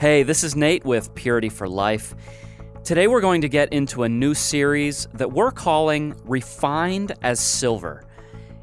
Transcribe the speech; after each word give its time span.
Hey, 0.00 0.22
this 0.22 0.44
is 0.44 0.54
Nate 0.54 0.84
with 0.84 1.12
Purity 1.16 1.48
for 1.48 1.68
Life. 1.68 2.14
Today 2.84 3.08
we're 3.08 3.20
going 3.20 3.40
to 3.40 3.48
get 3.48 3.72
into 3.72 4.04
a 4.04 4.08
new 4.08 4.32
series 4.32 5.08
that 5.14 5.32
we're 5.32 5.50
calling 5.50 6.14
Refined 6.24 7.14
as 7.22 7.40
Silver. 7.40 8.04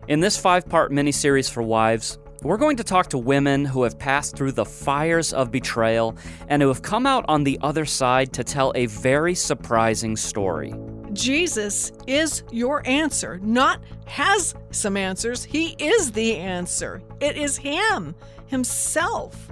In 0.08 0.22
this 0.22 0.38
five 0.38 0.66
part 0.70 0.94
mini-series 0.94 1.50
for 1.50 1.62
wives, 1.62 2.20
we're 2.42 2.56
going 2.56 2.78
to 2.78 2.86
talk 2.86 3.10
to 3.10 3.18
women 3.18 3.66
who 3.66 3.84
have 3.84 4.00
passed 4.00 4.38
through 4.38 4.54
the 4.54 4.64
fires 4.64 5.34
of 5.34 5.52
betrayal 5.52 6.16
and 6.48 6.62
who 6.62 6.70
have 6.70 6.82
come 6.82 7.06
out 7.06 7.26
on 7.28 7.44
the 7.44 7.60
other 7.62 7.84
side 7.84 8.32
to 8.32 8.46
tell 8.46 8.72
a 8.74 8.86
very 8.86 9.36
surprising 9.36 10.16
story. 10.16 10.74
Jesus 11.12 11.92
is 12.08 12.44
your 12.50 12.82
answer, 12.88 13.40
not 13.44 13.82
has 14.06 14.56
some 14.72 14.96
answers. 14.96 15.44
He 15.44 15.76
is 15.80 16.14
the 16.14 16.38
answer. 16.38 17.02
It 17.20 17.36
is 17.36 17.58
Him, 17.58 18.16
Himself. 18.48 19.52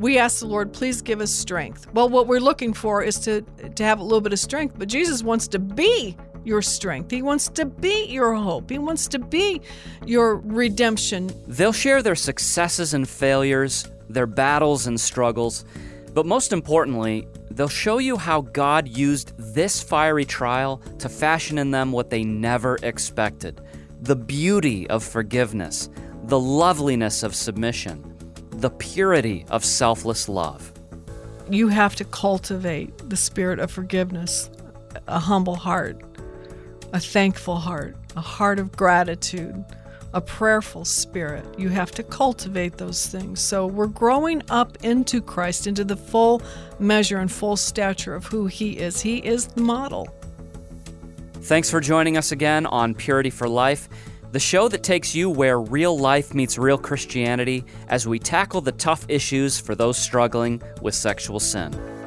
We 0.00 0.18
ask 0.18 0.40
the 0.40 0.46
Lord, 0.46 0.72
please 0.72 1.02
give 1.02 1.20
us 1.20 1.32
strength. 1.32 1.86
Well, 1.92 2.08
what 2.08 2.26
we're 2.28 2.40
looking 2.40 2.72
for 2.72 3.02
is 3.02 3.18
to, 3.20 3.42
to 3.42 3.84
have 3.84 3.98
a 3.98 4.02
little 4.02 4.20
bit 4.20 4.32
of 4.32 4.38
strength, 4.38 4.76
but 4.78 4.88
Jesus 4.88 5.22
wants 5.22 5.48
to 5.48 5.58
be 5.58 6.16
your 6.44 6.62
strength. 6.62 7.10
He 7.10 7.20
wants 7.20 7.48
to 7.50 7.66
be 7.66 8.06
your 8.06 8.34
hope. 8.34 8.70
He 8.70 8.78
wants 8.78 9.08
to 9.08 9.18
be 9.18 9.60
your 10.06 10.36
redemption. 10.36 11.30
They'll 11.46 11.72
share 11.72 12.02
their 12.02 12.14
successes 12.14 12.94
and 12.94 13.08
failures, 13.08 13.88
their 14.08 14.26
battles 14.26 14.86
and 14.86 15.00
struggles, 15.00 15.64
but 16.14 16.26
most 16.26 16.52
importantly, 16.52 17.26
they'll 17.50 17.68
show 17.68 17.98
you 17.98 18.16
how 18.16 18.42
God 18.42 18.88
used 18.88 19.34
this 19.36 19.82
fiery 19.82 20.24
trial 20.24 20.78
to 20.98 21.08
fashion 21.08 21.58
in 21.58 21.70
them 21.70 21.92
what 21.92 22.10
they 22.10 22.24
never 22.24 22.78
expected 22.82 23.60
the 24.00 24.16
beauty 24.16 24.88
of 24.90 25.02
forgiveness, 25.02 25.90
the 26.24 26.38
loveliness 26.38 27.24
of 27.24 27.34
submission, 27.34 28.07
the 28.60 28.70
purity 28.70 29.44
of 29.50 29.64
selfless 29.64 30.28
love. 30.28 30.72
You 31.48 31.68
have 31.68 31.94
to 31.96 32.04
cultivate 32.04 33.08
the 33.08 33.16
spirit 33.16 33.60
of 33.60 33.70
forgiveness, 33.70 34.50
a 35.06 35.18
humble 35.18 35.54
heart, 35.54 36.00
a 36.92 36.98
thankful 36.98 37.56
heart, 37.56 37.96
a 38.16 38.20
heart 38.20 38.58
of 38.58 38.72
gratitude, 38.72 39.64
a 40.12 40.20
prayerful 40.20 40.84
spirit. 40.84 41.44
You 41.56 41.68
have 41.68 41.92
to 41.92 42.02
cultivate 42.02 42.78
those 42.78 43.06
things. 43.06 43.40
So 43.40 43.66
we're 43.66 43.86
growing 43.86 44.42
up 44.50 44.76
into 44.82 45.20
Christ, 45.20 45.66
into 45.66 45.84
the 45.84 45.96
full 45.96 46.42
measure 46.80 47.18
and 47.18 47.30
full 47.30 47.56
stature 47.56 48.14
of 48.14 48.26
who 48.26 48.46
He 48.46 48.78
is. 48.78 49.00
He 49.00 49.18
is 49.18 49.46
the 49.46 49.62
model. 49.62 50.08
Thanks 51.42 51.70
for 51.70 51.80
joining 51.80 52.16
us 52.16 52.32
again 52.32 52.66
on 52.66 52.94
Purity 52.94 53.30
for 53.30 53.48
Life, 53.48 53.88
the 54.30 54.40
show 54.40 54.68
that 54.68 54.82
takes 54.82 55.14
you 55.14 55.30
where 55.30 55.60
real 55.60 55.98
life 55.98 56.34
meets 56.34 56.58
real 56.58 56.78
Christianity 56.78 57.64
as 57.88 58.06
we 58.06 58.18
tackle 58.18 58.60
the 58.60 58.72
tough 58.72 59.06
issues 59.08 59.58
for 59.58 59.74
those 59.74 59.96
struggling 59.96 60.60
with 60.82 60.94
sexual 60.94 61.40
sin. 61.40 61.97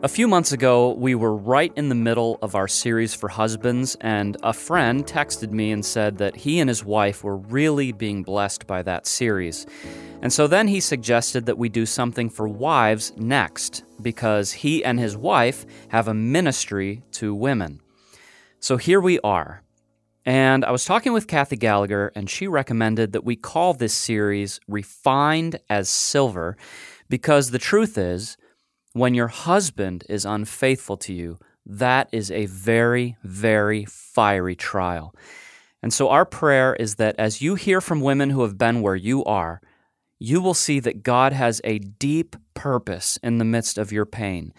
A 0.00 0.06
few 0.06 0.28
months 0.28 0.52
ago, 0.52 0.92
we 0.92 1.16
were 1.16 1.34
right 1.34 1.72
in 1.74 1.88
the 1.88 1.94
middle 1.96 2.38
of 2.40 2.54
our 2.54 2.68
series 2.68 3.14
for 3.14 3.28
husbands, 3.28 3.96
and 4.00 4.36
a 4.44 4.52
friend 4.52 5.04
texted 5.04 5.50
me 5.50 5.72
and 5.72 5.84
said 5.84 6.18
that 6.18 6.36
he 6.36 6.60
and 6.60 6.68
his 6.68 6.84
wife 6.84 7.24
were 7.24 7.36
really 7.36 7.90
being 7.90 8.22
blessed 8.22 8.68
by 8.68 8.80
that 8.82 9.08
series. 9.08 9.66
And 10.22 10.32
so 10.32 10.46
then 10.46 10.68
he 10.68 10.78
suggested 10.78 11.46
that 11.46 11.58
we 11.58 11.68
do 11.68 11.84
something 11.84 12.30
for 12.30 12.46
wives 12.46 13.12
next, 13.16 13.82
because 14.00 14.52
he 14.52 14.84
and 14.84 15.00
his 15.00 15.16
wife 15.16 15.66
have 15.88 16.06
a 16.06 16.14
ministry 16.14 17.02
to 17.12 17.34
women. 17.34 17.80
So 18.60 18.76
here 18.76 19.00
we 19.00 19.18
are. 19.24 19.64
And 20.24 20.64
I 20.64 20.70
was 20.70 20.84
talking 20.84 21.12
with 21.12 21.26
Kathy 21.26 21.56
Gallagher, 21.56 22.12
and 22.14 22.30
she 22.30 22.46
recommended 22.46 23.14
that 23.14 23.24
we 23.24 23.34
call 23.34 23.74
this 23.74 23.94
series 23.94 24.60
Refined 24.68 25.58
as 25.68 25.88
Silver, 25.88 26.56
because 27.08 27.50
the 27.50 27.58
truth 27.58 27.98
is, 27.98 28.36
when 28.98 29.14
your 29.14 29.28
husband 29.28 30.04
is 30.08 30.24
unfaithful 30.24 30.96
to 30.98 31.12
you, 31.12 31.38
that 31.64 32.08
is 32.12 32.30
a 32.30 32.46
very, 32.46 33.16
very 33.22 33.84
fiery 33.84 34.56
trial. 34.56 35.14
And 35.82 35.92
so, 35.92 36.08
our 36.08 36.24
prayer 36.24 36.74
is 36.74 36.96
that 36.96 37.14
as 37.18 37.40
you 37.40 37.54
hear 37.54 37.80
from 37.80 38.00
women 38.00 38.30
who 38.30 38.42
have 38.42 38.58
been 38.58 38.82
where 38.82 38.96
you 38.96 39.24
are, 39.24 39.60
you 40.18 40.40
will 40.40 40.54
see 40.54 40.80
that 40.80 41.02
God 41.02 41.32
has 41.32 41.60
a 41.62 41.78
deep 41.78 42.34
purpose 42.54 43.18
in 43.22 43.38
the 43.38 43.44
midst 43.44 43.78
of 43.78 43.92
your 43.92 44.06
pain, 44.06 44.52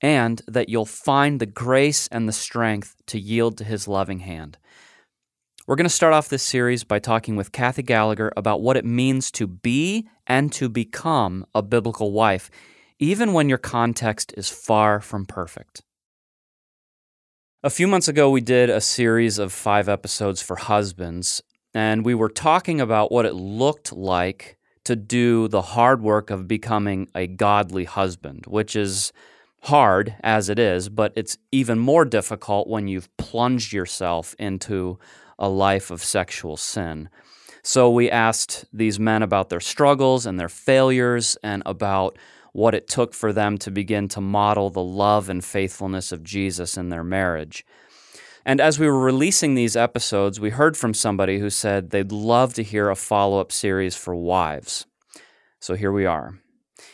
and 0.00 0.42
that 0.48 0.68
you'll 0.68 0.84
find 0.84 1.40
the 1.40 1.46
grace 1.46 2.08
and 2.08 2.28
the 2.28 2.32
strength 2.32 2.96
to 3.06 3.20
yield 3.20 3.56
to 3.58 3.64
His 3.64 3.86
loving 3.86 4.20
hand. 4.20 4.58
We're 5.66 5.76
going 5.76 5.86
to 5.86 5.90
start 5.90 6.12
off 6.12 6.28
this 6.28 6.42
series 6.42 6.84
by 6.84 6.98
talking 6.98 7.36
with 7.36 7.52
Kathy 7.52 7.82
Gallagher 7.82 8.32
about 8.36 8.60
what 8.60 8.76
it 8.76 8.84
means 8.84 9.30
to 9.32 9.46
be 9.46 10.08
and 10.26 10.52
to 10.52 10.68
become 10.68 11.46
a 11.54 11.62
biblical 11.62 12.12
wife 12.12 12.50
even 13.04 13.34
when 13.34 13.50
your 13.50 13.58
context 13.58 14.32
is 14.34 14.48
far 14.48 14.98
from 14.98 15.26
perfect. 15.26 15.82
A 17.62 17.68
few 17.68 17.86
months 17.86 18.08
ago, 18.08 18.30
we 18.30 18.40
did 18.40 18.70
a 18.70 18.80
series 18.80 19.38
of 19.38 19.52
five 19.52 19.90
episodes 19.90 20.40
for 20.40 20.56
husbands, 20.56 21.42
and 21.74 22.02
we 22.02 22.14
were 22.14 22.30
talking 22.30 22.80
about 22.80 23.12
what 23.12 23.26
it 23.26 23.34
looked 23.34 23.92
like 23.92 24.56
to 24.84 24.96
do 24.96 25.48
the 25.48 25.60
hard 25.60 26.00
work 26.00 26.30
of 26.30 26.48
becoming 26.48 27.08
a 27.14 27.26
godly 27.26 27.84
husband, 27.84 28.44
which 28.46 28.74
is 28.74 29.12
hard 29.64 30.14
as 30.22 30.48
it 30.48 30.58
is, 30.58 30.88
but 30.88 31.12
it's 31.14 31.36
even 31.52 31.78
more 31.78 32.06
difficult 32.06 32.68
when 32.68 32.88
you've 32.88 33.14
plunged 33.18 33.72
yourself 33.72 34.34
into 34.38 34.98
a 35.38 35.48
life 35.48 35.90
of 35.90 36.02
sexual 36.02 36.56
sin. 36.56 37.10
So 37.62 37.90
we 37.90 38.10
asked 38.10 38.64
these 38.72 38.98
men 38.98 39.22
about 39.22 39.50
their 39.50 39.60
struggles 39.60 40.24
and 40.24 40.40
their 40.40 40.50
failures 40.50 41.36
and 41.42 41.62
about 41.64 42.18
what 42.54 42.72
it 42.72 42.86
took 42.86 43.12
for 43.12 43.32
them 43.32 43.58
to 43.58 43.68
begin 43.68 44.06
to 44.06 44.20
model 44.20 44.70
the 44.70 44.82
love 44.82 45.28
and 45.28 45.44
faithfulness 45.44 46.12
of 46.12 46.22
Jesus 46.22 46.76
in 46.76 46.88
their 46.88 47.02
marriage. 47.02 47.66
And 48.46 48.60
as 48.60 48.78
we 48.78 48.86
were 48.86 49.00
releasing 49.00 49.54
these 49.54 49.74
episodes, 49.74 50.38
we 50.38 50.50
heard 50.50 50.76
from 50.76 50.94
somebody 50.94 51.40
who 51.40 51.50
said 51.50 51.90
they'd 51.90 52.12
love 52.12 52.54
to 52.54 52.62
hear 52.62 52.90
a 52.90 52.96
follow 52.96 53.40
up 53.40 53.50
series 53.50 53.96
for 53.96 54.14
wives. 54.14 54.86
So 55.58 55.74
here 55.74 55.90
we 55.90 56.06
are. 56.06 56.38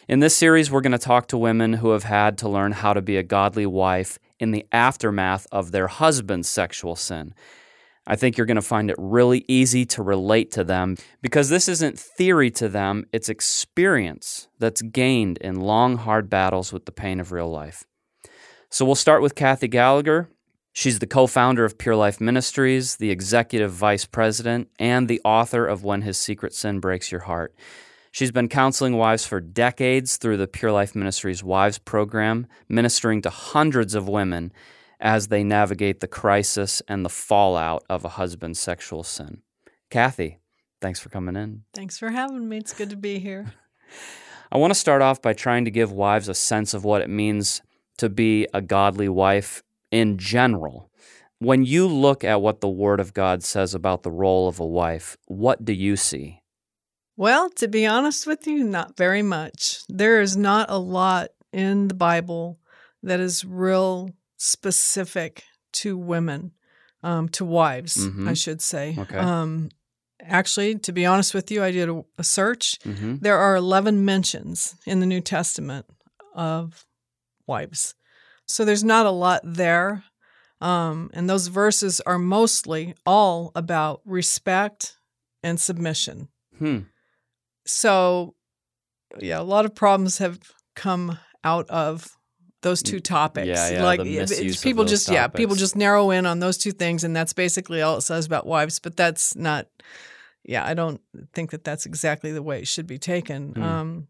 In 0.09 0.21
this 0.21 0.34
series, 0.34 0.71
we're 0.71 0.81
going 0.81 0.93
to 0.93 0.98
talk 0.98 1.28
to 1.28 1.37
women 1.37 1.75
who 1.75 1.91
have 1.91 2.04
had 2.04 2.38
to 2.38 2.48
learn 2.48 2.72
how 2.72 2.94
to 2.94 3.03
be 3.03 3.19
a 3.19 3.22
godly 3.22 3.66
wife 3.66 4.19
in 4.38 4.53
the 4.53 4.66
aftermath 4.72 5.47
of 5.53 5.72
their 5.72 5.88
husband's 5.88 6.48
sexual 6.48 6.97
sin. 6.97 7.34
I 8.10 8.16
think 8.16 8.37
you're 8.37 8.47
going 8.47 8.56
to 8.56 8.60
find 8.60 8.91
it 8.91 8.97
really 8.98 9.44
easy 9.47 9.87
to 9.87 10.03
relate 10.03 10.50
to 10.53 10.65
them 10.65 10.97
because 11.22 11.48
this 11.48 11.69
isn't 11.69 11.97
theory 11.97 12.50
to 12.50 12.69
them, 12.69 13.06
it's 13.12 13.28
experience 13.28 14.48
that's 14.59 14.82
gained 14.82 15.38
in 15.38 15.60
long, 15.60 15.97
hard 15.97 16.28
battles 16.28 16.72
with 16.72 16.87
the 16.87 16.93
pain 16.93 17.21
of 17.21 17.31
real 17.31 17.48
life. 17.48 17.84
So 18.69 18.84
we'll 18.84 18.97
start 18.97 19.22
with 19.22 19.37
Kathy 19.37 19.69
Gallagher. 19.69 20.28
She's 20.72 20.98
the 20.98 21.06
co 21.06 21.28
founder 21.28 21.65
of 21.65 21.78
Pure 21.78 21.94
Life 21.94 22.21
Ministries, 22.21 22.97
the 22.97 23.12
executive 23.12 23.71
vice 23.71 24.06
president, 24.06 24.71
and 24.81 25.06
the 25.06 25.21
author 25.25 25.65
of 25.65 25.84
When 25.84 26.03
His 26.03 26.19
Secret 26.19 26.53
Sin 26.53 26.81
Breaks 26.81 27.12
Your 27.12 27.21
Heart. 27.21 27.54
She's 28.10 28.32
been 28.32 28.48
counseling 28.48 28.97
wives 28.97 29.25
for 29.25 29.41
decades 29.41 30.16
through 30.16 30.38
the 30.38 30.48
Pure 30.48 30.72
Life 30.72 30.97
Ministries 30.97 31.44
Wives 31.44 31.78
program, 31.78 32.48
ministering 32.69 33.22
to 33.22 33.31
hundreds 33.31 33.94
of 33.94 34.09
women 34.09 34.53
as 35.00 35.28
they 35.28 35.43
navigate 35.43 36.00
the 36.00 36.06
crisis 36.06 36.83
and 36.87 37.05
the 37.05 37.11
fallout 37.11 37.84
of 37.88 38.05
a 38.05 38.11
husband's 38.11 38.61
sexual 38.61 39.03
sin. 39.03 39.43
Kathy, 39.91 40.38
thanks 40.81 41.00
for 41.00 41.09
coming 41.09 41.37
in. 41.37 41.62
Thanks 41.75 41.99
for 41.99 42.11
having 42.11 42.49
me. 42.49 42.59
It's 42.59 42.72
good 42.72 42.91
to 42.91 42.97
be 42.97 43.19
here. 43.19 43.53
I 44.53 44.59
want 44.59 44.72
to 44.72 44.78
start 44.78 45.03
off 45.03 45.22
by 45.22 45.33
trying 45.33 45.65
to 45.65 45.71
give 45.71 45.93
wives 45.93 46.28
a 46.28 46.34
sense 46.34 46.75
of 46.75 46.84
what 46.84 47.03
it 47.03 47.10
means 47.10 47.62
to 47.99 48.09
be 48.09 48.47
a 48.53 48.60
godly 48.60 49.09
wife 49.09 49.62
in 49.91 50.19
general. 50.19 50.91
When 51.39 51.65
you 51.65 51.87
look 51.87 52.25
at 52.25 52.43
what 52.43 52.60
the 52.60 52.69
Word 52.69 53.00
of 53.00 53.15
God 53.15 53.43
says 53.43 53.75
about 53.75 54.03
the 54.03 54.10
role 54.10 54.49
of 54.49 54.60
a 54.60 54.66
wife, 54.66 55.16
what 55.27 55.65
do 55.65 55.72
you 55.72 55.97
see? 55.97 56.43
Well, 57.16 57.51
to 57.51 57.69
be 57.69 57.86
honest 57.86 58.27
with 58.27 58.47
you, 58.47 58.65
not 58.65 58.97
very 58.97 59.22
much. 59.22 59.83
There 59.89 60.21
is 60.21 60.36
not 60.36 60.71
a 60.71 60.78
lot 60.78 61.30
in 61.53 61.89
the 61.89 61.95
Bible 61.95 62.59
that 63.03 63.21
is 63.21 63.45
real 63.45 64.10
specific 64.41 65.45
to 65.71 65.98
women, 65.98 66.53
um, 67.03 67.28
to 67.28 67.45
wives, 67.45 67.97
mm-hmm. 67.97 68.27
I 68.27 68.33
should 68.33 68.63
say. 68.63 68.97
Okay. 68.98 69.19
Um, 69.19 69.69
actually, 70.19 70.78
to 70.78 70.92
be 70.92 71.04
honest 71.04 71.34
with 71.34 71.51
you, 71.51 71.63
I 71.63 71.71
did 71.71 71.91
a, 71.91 72.03
a 72.16 72.25
search. 72.25 72.78
Mm-hmm. 72.81 73.16
There 73.21 73.37
are 73.37 73.54
11 73.54 74.03
mentions 74.03 74.77
in 74.87 75.01
the 75.01 75.07
New 75.07 75.21
Testament 75.21 75.84
of 76.34 76.87
wives. 77.47 77.95
So 78.47 78.65
there's 78.65 78.83
not 78.83 79.04
a 79.04 79.10
lot 79.10 79.42
there. 79.45 80.04
Um, 80.63 81.10
and 81.13 81.28
those 81.28 81.48
verses 81.48 82.01
are 82.01 82.19
mostly 82.19 82.95
all 83.04 83.53
about 83.54 84.01
respect 84.07 84.97
and 85.43 85.60
submission. 85.60 86.28
Hmm. 86.59 86.78
So, 87.66 88.34
yeah, 89.19 89.41
a 89.41 89.43
lot 89.43 89.65
of 89.65 89.75
problems 89.75 90.19
have 90.19 90.39
come 90.75 91.19
out 91.45 91.69
of 91.69 92.16
those 92.62 92.83
two 92.83 93.01
topics. 93.01 93.47
Yeah, 93.47 93.71
yeah, 93.71 93.84
like 93.84 94.01
people 94.62 94.84
just 94.84 95.07
topics. 95.07 95.15
yeah, 95.15 95.27
people 95.28 95.57
just 95.57 95.77
narrow 95.77 96.10
in 96.10 96.27
on 96.27 96.41
those 96.41 96.59
two 96.59 96.72
things 96.72 97.04
and 97.04 97.15
that's 97.15 97.33
basically 97.33 97.83
all 97.83 97.97
it 97.97 98.03
says 98.03 98.27
about 98.27 98.47
wives, 98.47 98.78
but 98.78 98.97
that's 98.97 99.34
not 99.36 99.66
yeah, 100.45 100.65
I 100.65 100.74
don't 100.74 101.01
think 101.33 101.51
that 101.51 101.65
that's 101.65 101.86
exactly 101.86 102.33
the 102.33 102.42
way 102.42 102.60
it 102.60 102.68
should 102.68 102.86
be 102.86 102.98
taken. 102.98 103.54
Mm. 103.54 103.62
Um, 103.62 104.09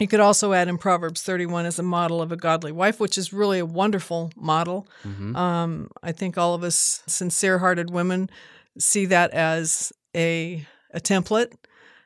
you 0.00 0.08
could 0.08 0.20
also 0.20 0.52
add 0.52 0.68
in 0.68 0.78
Proverbs 0.78 1.22
31 1.22 1.66
as 1.66 1.78
a 1.78 1.82
model 1.82 2.20
of 2.20 2.32
a 2.32 2.36
godly 2.36 2.72
wife, 2.72 2.98
which 2.98 3.16
is 3.16 3.32
really 3.32 3.58
a 3.60 3.66
wonderful 3.66 4.32
model. 4.36 4.88
hmm 5.02 5.36
Um, 5.36 5.88
I 6.02 6.12
think 6.12 6.36
all 6.36 6.54
of 6.54 6.64
us 6.64 7.02
sincere 7.06 7.58
hearted 7.58 7.90
women 7.90 8.28
see 8.78 9.06
that 9.06 9.30
as 9.32 9.92
a, 10.16 10.66
a 10.92 11.00
template 11.00 11.52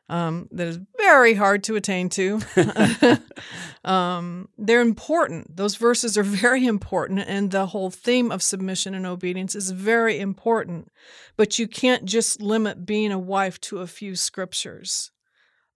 um, 0.09 0.49
that 0.53 0.69
is 0.69 0.81
very 0.97 1.35
hard 1.35 1.65
to 1.65 1.77
attain 1.77 2.09
to. 2.11 2.41
um, 3.85 4.49
they're 4.57 4.81
important. 4.81 5.57
Those 5.57 5.77
verses 5.77 6.17
are 6.17 6.23
very 6.23 6.67
important, 6.67 7.21
and 7.27 7.51
the 7.51 7.67
whole 7.67 7.91
theme 7.91 8.33
of 8.33 8.43
submission 8.43 8.95
and 8.95 9.07
obedience 9.07 9.55
is 9.55 9.71
very 9.71 10.19
important. 10.19 10.91
But 11.37 11.59
you 11.59 11.69
can't 11.69 12.05
just 12.05 12.41
limit 12.41 12.87
being 12.87 13.13
a 13.13 13.19
wife 13.19 13.61
to 13.63 13.79
a 13.79 13.87
few 13.87 14.17
scriptures. 14.17 15.11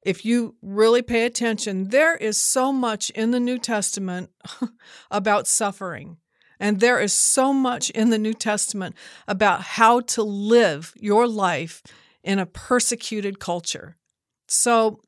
If 0.03 0.25
you 0.25 0.57
really 0.63 1.03
pay 1.03 1.27
attention, 1.27 1.91
there 1.91 2.17
is 2.17 2.37
so 2.37 2.73
much 2.73 3.11
in 3.11 3.31
the 3.31 3.41
New 3.41 3.59
Testament 3.59 4.31
about 5.11 5.47
suffering. 5.47 6.17
And 6.59 6.81
there 6.81 7.01
is 7.01 7.13
so 7.13 7.53
much 7.53 7.91
in 7.91 8.11
the 8.11 8.19
New 8.19 8.35
Testament 8.35 8.97
about 9.29 9.63
how 9.63 10.01
to 10.01 10.23
live 10.23 10.93
your 10.97 11.29
life 11.29 11.83
in 12.25 12.39
a 12.39 12.47
persecuted 12.47 13.39
culture. 13.39 13.97
So 14.53 15.01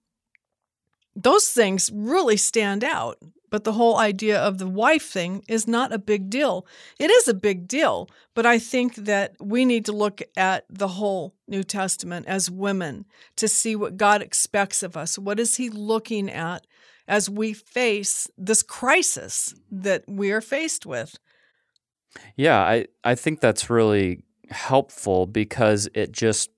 those 1.14 1.49
things 1.49 1.91
really 1.93 2.37
stand 2.37 2.82
out. 2.82 3.19
But 3.50 3.62
the 3.62 3.75
whole 3.75 3.99
idea 3.99 4.37
of 4.41 4.58
the 4.58 4.67
wife 4.67 5.06
thing 5.06 5.44
is 5.46 5.69
not 5.69 5.93
a 5.93 5.99
big 5.99 6.29
deal. 6.29 6.67
It 6.99 7.08
is 7.08 7.29
a 7.29 7.35
big 7.35 7.69
deal, 7.69 8.08
but 8.35 8.46
I 8.46 8.58
think 8.58 8.96
that 8.96 9.37
we 9.41 9.64
need 9.64 9.85
to 9.85 9.93
look 9.93 10.23
at 10.37 10.64
the 10.69 10.88
whole 10.88 11.37
New 11.46 11.62
Testament 11.62 12.26
as 12.26 12.50
women 12.50 13.05
to 13.37 13.46
see 13.46 13.76
what 13.76 13.96
God 13.96 14.23
expects 14.23 14.82
of 14.82 14.96
us. 14.96 15.19
What 15.19 15.38
is 15.38 15.55
He 15.55 15.69
looking 15.69 16.29
at 16.29 16.67
as 17.06 17.31
we 17.31 17.52
face 17.52 18.29
this 18.37 18.64
crisis 18.64 19.55
that 19.70 20.02
we 20.08 20.32
are 20.32 20.41
faced 20.41 20.85
with? 20.85 21.17
Yeah, 22.35 22.58
I, 22.58 22.87
I 23.05 23.14
think 23.14 23.38
that's 23.38 23.70
really 23.70 24.25
helpful 24.50 25.26
because 25.26 25.88
it 25.94 26.11
just 26.11 26.50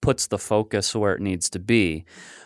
puts 0.00 0.26
the 0.26 0.38
focus 0.38 0.94
where 0.94 1.14
it 1.14 1.20
needs 1.20 1.50
to 1.50 1.58
be. 1.58 2.04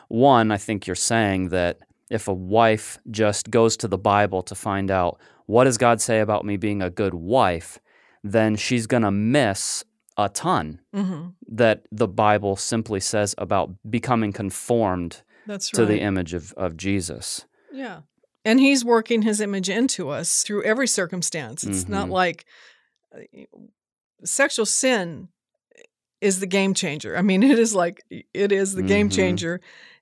One, 0.08 0.50
I 0.50 0.56
think 0.56 0.86
you're 0.86 0.96
saying 0.96 1.48
that 1.50 1.78
if 2.10 2.28
a 2.28 2.34
wife 2.34 2.98
just 3.10 3.50
goes 3.50 3.76
to 3.78 3.88
the 3.88 3.98
Bible 3.98 4.42
to 4.44 4.54
find 4.54 4.90
out 4.90 5.18
what 5.46 5.64
does 5.64 5.78
God 5.78 6.00
say 6.00 6.20
about 6.20 6.44
me 6.44 6.56
being 6.56 6.82
a 6.82 6.90
good 6.90 7.14
wife, 7.14 7.78
then 8.22 8.56
she's 8.56 8.86
going 8.86 9.02
to 9.02 9.10
miss 9.10 9.84
a 10.18 10.28
ton 10.28 10.80
Mm-hmm. 10.94 11.28
that 11.56 11.84
the 11.90 12.06
Bible 12.08 12.56
simply 12.56 13.00
says 13.00 13.34
about 13.38 13.70
becoming 13.88 14.32
conformed 14.32 15.22
That's 15.46 15.70
to 15.70 15.86
the 15.86 16.00
image 16.00 16.34
of, 16.34 16.52
of 16.54 16.76
Jesus. 16.76 17.46
Yeah. 17.72 18.00
And 18.44 18.60
he's 18.60 18.84
working 18.84 19.22
his 19.22 19.40
image 19.40 19.70
into 19.70 20.10
us 20.10 20.42
through 20.42 20.64
every 20.64 20.86
circumstance. 20.86 21.64
It's 21.64 21.88
not 21.88 22.08
Mhm. 22.08 22.12
like 22.12 22.44
uh, 23.14 23.20
sexual 24.24 24.66
sin 24.66 25.28
is 26.22 26.40
the 26.40 26.46
game 26.46 26.72
changer. 26.72 27.16
I 27.16 27.22
mean, 27.22 27.42
it 27.52 27.58
is 27.58 27.74
like 27.74 28.02
it 28.10 28.52
is 28.52 28.74
the 28.74 28.82
game 28.82 29.08
Mhm. 29.08 29.14
changer. 29.14 29.60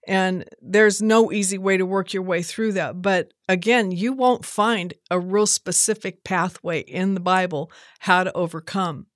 And 0.08 0.44
there's 0.62 1.02
no 1.02 1.30
easy 1.30 1.58
way 1.58 1.76
to 1.76 1.84
work 1.84 2.14
your 2.14 2.22
way 2.22 2.42
through 2.42 2.72
that. 2.72 3.02
But 3.02 3.32
again, 3.48 3.90
you 3.92 4.12
won't 4.14 4.44
find 4.46 4.94
a 5.10 5.20
real 5.20 5.46
specific 5.46 6.24
pathway 6.24 6.80
in 6.80 7.12
the 7.14 7.20
Bible 7.20 7.70
how 8.00 8.24
to 8.24 8.32
overcome 8.32 9.06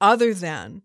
other 0.00 0.32
than 0.32 0.82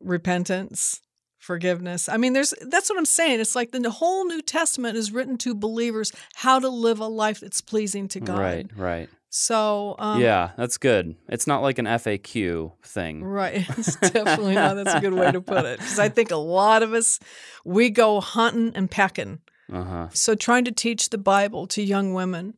repentance, 0.00 1.00
forgiveness. 1.38 2.08
I 2.08 2.16
mean, 2.18 2.32
there's 2.34 2.52
that's 2.60 2.90
what 2.90 2.98
I'm 2.98 3.04
saying. 3.06 3.40
It's 3.40 3.54
like 3.56 3.70
the 3.72 3.90
whole 3.90 4.26
New 4.26 4.42
Testament 4.42 4.96
is 4.96 5.12
written 5.12 5.36
to 5.38 5.54
believers 5.54 6.12
how 6.34 6.58
to 6.58 6.68
live 6.68 7.00
a 7.00 7.06
life 7.06 7.40
that's 7.40 7.60
pleasing 7.60 8.08
to 8.08 8.20
God. 8.20 8.38
Right, 8.38 8.66
right. 8.76 9.08
So, 9.30 9.94
um, 9.98 10.20
yeah, 10.20 10.50
that's 10.56 10.76
good. 10.76 11.14
It's 11.28 11.46
not 11.46 11.62
like 11.62 11.78
an 11.78 11.86
FAQ 11.86 12.72
thing. 12.82 13.22
Right. 13.22 13.64
It's 13.78 13.96
definitely 14.12 14.56
not. 14.56 14.74
That's 14.74 14.94
a 14.94 15.00
good 15.00 15.14
way 15.14 15.30
to 15.30 15.40
put 15.40 15.64
it. 15.64 15.78
Because 15.78 16.00
I 16.00 16.08
think 16.08 16.32
a 16.32 16.36
lot 16.36 16.82
of 16.82 16.92
us, 16.92 17.20
we 17.64 17.90
go 17.90 18.20
hunting 18.20 18.72
and 18.74 18.90
pecking. 18.90 19.38
Uh 19.72 19.84
huh. 19.84 20.08
So, 20.12 20.34
trying 20.34 20.64
to 20.64 20.72
teach 20.72 21.10
the 21.10 21.18
Bible 21.18 21.68
to 21.68 21.82
young 21.82 22.12
women, 22.12 22.54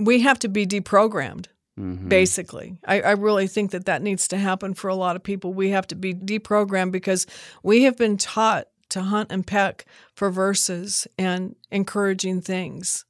we 0.00 0.20
have 0.20 0.38
to 0.40 0.48
be 0.48 0.66
deprogrammed, 0.66 1.46
hmm 1.76 2.08
basically. 2.08 2.78
I, 2.86 3.02
I 3.02 3.10
really 3.12 3.46
think 3.46 3.70
that 3.72 3.84
that 3.84 4.00
needs 4.00 4.26
to 4.28 4.38
happen 4.38 4.72
for 4.72 4.88
a 4.88 4.94
lot 4.94 5.14
of 5.14 5.22
people. 5.22 5.52
We 5.52 5.70
have 5.70 5.86
to 5.88 5.94
be 5.94 6.14
deprogrammed 6.14 6.92
because 6.92 7.26
we 7.62 7.82
have 7.82 7.98
been 7.98 8.16
taught 8.16 8.68
to 8.90 9.02
hunt 9.02 9.30
and 9.30 9.46
peck 9.46 9.84
for 10.14 10.30
verses 10.30 11.06
and 11.18 11.54
encouraging 11.70 12.40
things. 12.40 13.04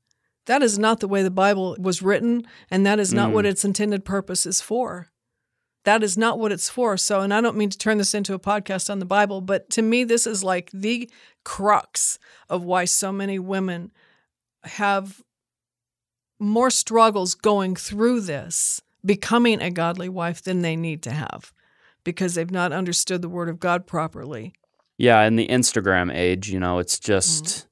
That 0.49 0.62
is 0.62 0.79
not 0.79 1.00
the 1.00 1.09
way 1.09 1.23
the 1.23 1.31
Bible 1.31 1.77
was 1.79 2.00
written, 2.03 2.47
and 2.71 2.85
that 2.87 2.99
is 2.99 3.12
not 3.12 3.31
Mm. 3.31 3.35
what 3.35 3.47
its 3.47 3.65
intended 3.65 4.05
purpose 4.05 4.47
is 4.47 4.61
for. 4.62 5.09
That 5.85 6.03
is 6.03 6.17
not 6.19 6.39
what 6.39 6.53
it's 6.53 6.71
for. 6.71 6.97
So, 6.97 7.21
and 7.21 7.33
I 7.35 7.41
don't 7.43 7.56
mean 7.56 7.69
to 7.71 7.77
turn 7.79 7.99
this 7.99 8.15
into 8.15 8.33
a 8.33 8.39
podcast 8.39 8.89
on 8.91 8.99
the 8.99 9.05
Bible, 9.05 9.43
but 9.43 9.69
to 9.71 9.83
me, 9.83 10.05
this 10.05 10.27
is 10.27 10.43
like 10.43 10.71
the 10.73 11.09
crux 11.45 12.19
of 12.49 12.65
why 12.65 12.87
so 12.87 13.12
many 13.12 13.39
women 13.39 13.93
have 14.65 15.23
more 16.41 16.71
struggles 16.71 17.35
going 17.35 17.77
through 17.77 18.23
this, 18.23 18.81
becoming 19.05 19.61
a 19.61 19.71
godly 19.71 20.09
wife 20.09 20.41
than 20.43 20.62
they 20.62 20.77
need 20.77 21.03
to 21.03 21.11
have 21.11 21.53
because 22.05 22.35
they've 22.35 22.50
not 22.50 22.73
understood 22.73 23.21
the 23.21 23.29
word 23.29 23.49
of 23.50 23.61
God 23.61 23.87
properly. 23.87 24.55
Yeah, 24.97 25.23
in 25.25 25.37
the 25.37 25.49
Instagram 25.49 26.15
age, 26.15 26.49
you 26.49 26.59
know, 26.59 26.79
it's 26.79 26.99
just, 26.99 27.45
Mm-hmm. 27.45 27.68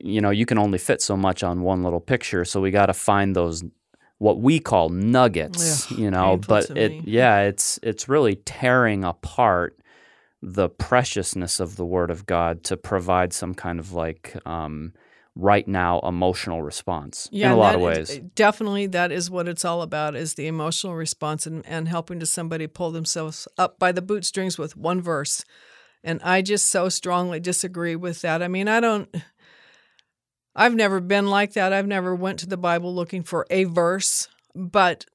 You 0.00 0.20
know, 0.20 0.30
you 0.30 0.46
can 0.46 0.58
only 0.58 0.78
fit 0.78 1.02
so 1.02 1.16
much 1.16 1.42
on 1.42 1.62
one 1.62 1.82
little 1.82 2.00
picture. 2.00 2.44
So 2.44 2.60
we 2.60 2.70
got 2.70 2.86
to 2.86 2.94
find 2.94 3.36
those, 3.36 3.62
what 4.18 4.40
we 4.40 4.58
call 4.60 4.88
nuggets, 4.88 5.90
Ugh, 5.90 5.98
you 5.98 6.10
know. 6.10 6.36
But 6.36 6.70
it, 6.70 6.90
me. 6.90 7.02
yeah, 7.04 7.40
it's 7.42 7.78
it's 7.82 8.08
really 8.08 8.36
tearing 8.36 9.04
apart 9.04 9.78
the 10.42 10.68
preciousness 10.68 11.60
of 11.60 11.76
the 11.76 11.84
Word 11.84 12.10
of 12.10 12.26
God 12.26 12.64
to 12.64 12.76
provide 12.76 13.32
some 13.32 13.54
kind 13.54 13.78
of 13.78 13.92
like 13.92 14.36
um, 14.46 14.92
right 15.36 15.68
now 15.68 16.00
emotional 16.00 16.62
response 16.62 17.28
in 17.30 17.50
a 17.50 17.56
lot 17.56 17.74
of 17.74 17.82
that 17.82 17.98
is- 17.98 18.08
ways. 18.10 18.20
definitely, 18.34 18.86
that 18.86 19.12
is 19.12 19.30
what 19.30 19.48
it's 19.48 19.64
all 19.64 19.82
about: 19.82 20.16
is 20.16 20.34
the 20.34 20.46
emotional 20.46 20.94
response 20.94 21.46
and, 21.46 21.64
and 21.66 21.88
helping 21.88 22.18
to 22.20 22.26
somebody 22.26 22.66
pull 22.66 22.90
themselves 22.90 23.46
up 23.58 23.78
by 23.78 23.92
the 23.92 24.02
bootstrings 24.02 24.58
with 24.58 24.76
one 24.76 25.00
verse. 25.02 25.44
And 26.02 26.22
I 26.22 26.40
just 26.40 26.68
so 26.68 26.88
strongly 26.88 27.40
disagree 27.40 27.94
with 27.94 28.22
that. 28.22 28.42
I 28.42 28.48
mean, 28.48 28.68
I 28.68 28.80
don't. 28.80 29.14
I've 30.54 30.74
never 30.74 31.00
been 31.00 31.28
like 31.28 31.52
that. 31.54 31.72
I've 31.72 31.86
never 31.86 32.14
went 32.14 32.40
to 32.40 32.46
the 32.46 32.56
Bible 32.56 32.94
looking 32.94 33.22
for 33.22 33.46
a 33.50 33.64
verse, 33.64 34.28
but 34.54 35.06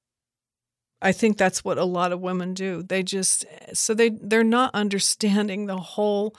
I 1.02 1.12
think 1.12 1.38
that's 1.38 1.64
what 1.64 1.78
a 1.78 1.86
lot 1.86 2.12
of 2.12 2.22
women 2.22 2.54
do. 2.54 2.82
They 2.82 3.04
just 3.04 3.46
so 3.74 3.94
they 3.94 4.10
they're 4.10 4.44
not 4.44 4.74
understanding 4.74 5.66
the 5.66 5.78
whole 5.78 6.36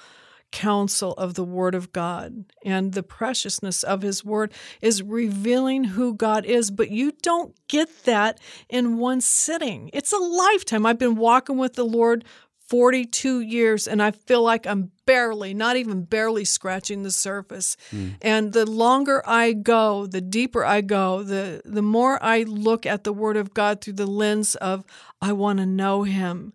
counsel 0.53 1.13
of 1.15 1.35
the 1.35 1.45
word 1.45 1.75
of 1.75 1.93
God 1.93 2.45
and 2.65 2.93
the 2.93 3.03
preciousness 3.03 3.83
of 3.83 4.03
his 4.03 4.25
word 4.25 4.53
is 4.81 5.03
revealing 5.03 5.85
who 5.85 6.15
God 6.15 6.47
is, 6.47 6.71
but 6.71 6.91
you 6.91 7.13
don't 7.23 7.55
get 7.69 8.05
that 8.05 8.41
in 8.69 8.97
one 8.97 9.21
sitting. 9.21 9.91
It's 9.93 10.13
a 10.13 10.19
lifetime. 10.19 10.87
I've 10.87 10.99
been 10.99 11.17
walking 11.17 11.59
with 11.59 11.75
the 11.75 11.85
Lord 11.85 12.25
42 12.69 13.41
years 13.41 13.87
and 13.87 14.03
I 14.03 14.11
feel 14.11 14.43
like 14.43 14.67
I'm 14.67 14.91
barely, 15.07 15.55
not 15.55 15.77
even 15.77 16.03
barely 16.03 16.45
scratching 16.45 17.03
the 17.03 17.13
surface. 17.13 17.77
Mm. 17.93 18.15
And 18.21 18.53
the 18.53 18.69
longer 18.69 19.23
I 19.25 19.53
go, 19.53 20.07
the 20.07 20.21
deeper 20.21 20.65
I 20.65 20.81
go, 20.81 21.23
the 21.23 21.63
the 21.65 21.83
more 21.83 22.23
I 22.23 22.43
look 22.43 22.85
at 22.85 23.05
the 23.05 23.13
word 23.13 23.37
of 23.37 23.55
God 23.55 23.81
through 23.81 23.95
the 23.95 24.07
lens 24.07 24.57
of 24.57 24.85
I 25.21 25.33
want 25.33 25.61
to 25.61 25.67
know 25.67 26.03
him. 26.03 26.53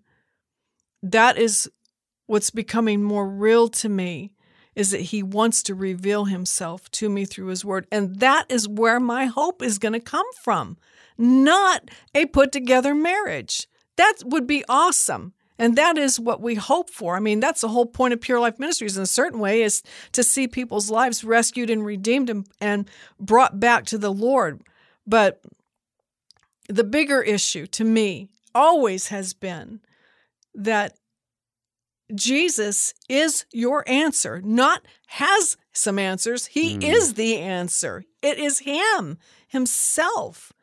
That 1.01 1.37
is 1.37 1.69
what's 2.27 2.49
becoming 2.49 3.03
more 3.03 3.27
real 3.27 3.67
to 3.69 3.89
me 3.89 4.31
is 4.75 4.91
that 4.91 5.01
he 5.01 5.21
wants 5.21 5.63
to 5.63 5.75
reveal 5.75 6.25
himself 6.25 6.89
to 6.91 7.09
me 7.09 7.25
through 7.25 7.47
his 7.47 7.65
word. 7.65 7.87
And 7.91 8.19
that 8.19 8.45
is 8.49 8.67
where 8.67 8.99
my 8.99 9.25
hope 9.25 9.61
is 9.61 9.77
going 9.77 9.93
to 9.93 9.99
come 9.99 10.25
from, 10.43 10.77
not 11.17 11.89
a 12.15 12.25
put 12.27 12.51
together 12.51 12.95
marriage. 12.95 13.67
That 13.97 14.15
would 14.23 14.47
be 14.47 14.63
awesome. 14.69 15.33
And 15.61 15.75
that 15.75 15.95
is 15.95 16.19
what 16.19 16.41
we 16.41 16.55
hope 16.55 16.89
for. 16.89 17.15
I 17.15 17.19
mean, 17.19 17.39
that's 17.39 17.61
the 17.61 17.67
whole 17.67 17.85
point 17.85 18.15
of 18.15 18.19
Pure 18.19 18.39
Life 18.39 18.57
Ministries 18.57 18.97
in 18.97 19.03
a 19.03 19.05
certain 19.05 19.39
way 19.39 19.61
is 19.61 19.83
to 20.13 20.23
see 20.23 20.47
people's 20.47 20.89
lives 20.89 21.23
rescued 21.23 21.69
and 21.69 21.85
redeemed 21.85 22.31
and, 22.31 22.47
and 22.59 22.89
brought 23.19 23.59
back 23.59 23.85
to 23.85 23.99
the 23.99 24.11
Lord. 24.11 24.61
But 25.05 25.39
the 26.67 26.83
bigger 26.83 27.21
issue 27.21 27.67
to 27.67 27.83
me 27.83 28.27
always 28.55 29.09
has 29.09 29.33
been 29.33 29.81
that 30.55 30.95
Jesus 32.15 32.95
is 33.07 33.45
your 33.53 33.87
answer, 33.87 34.41
not 34.41 34.81
has 35.07 35.57
some 35.73 35.99
answers. 35.99 36.47
He 36.47 36.77
Mm. 36.77 36.83
is 36.83 37.13
the 37.13 37.37
answer. 37.37 38.03
It 38.23 38.39
is 38.39 38.59
Him 38.59 39.19
Himself. 39.47 40.53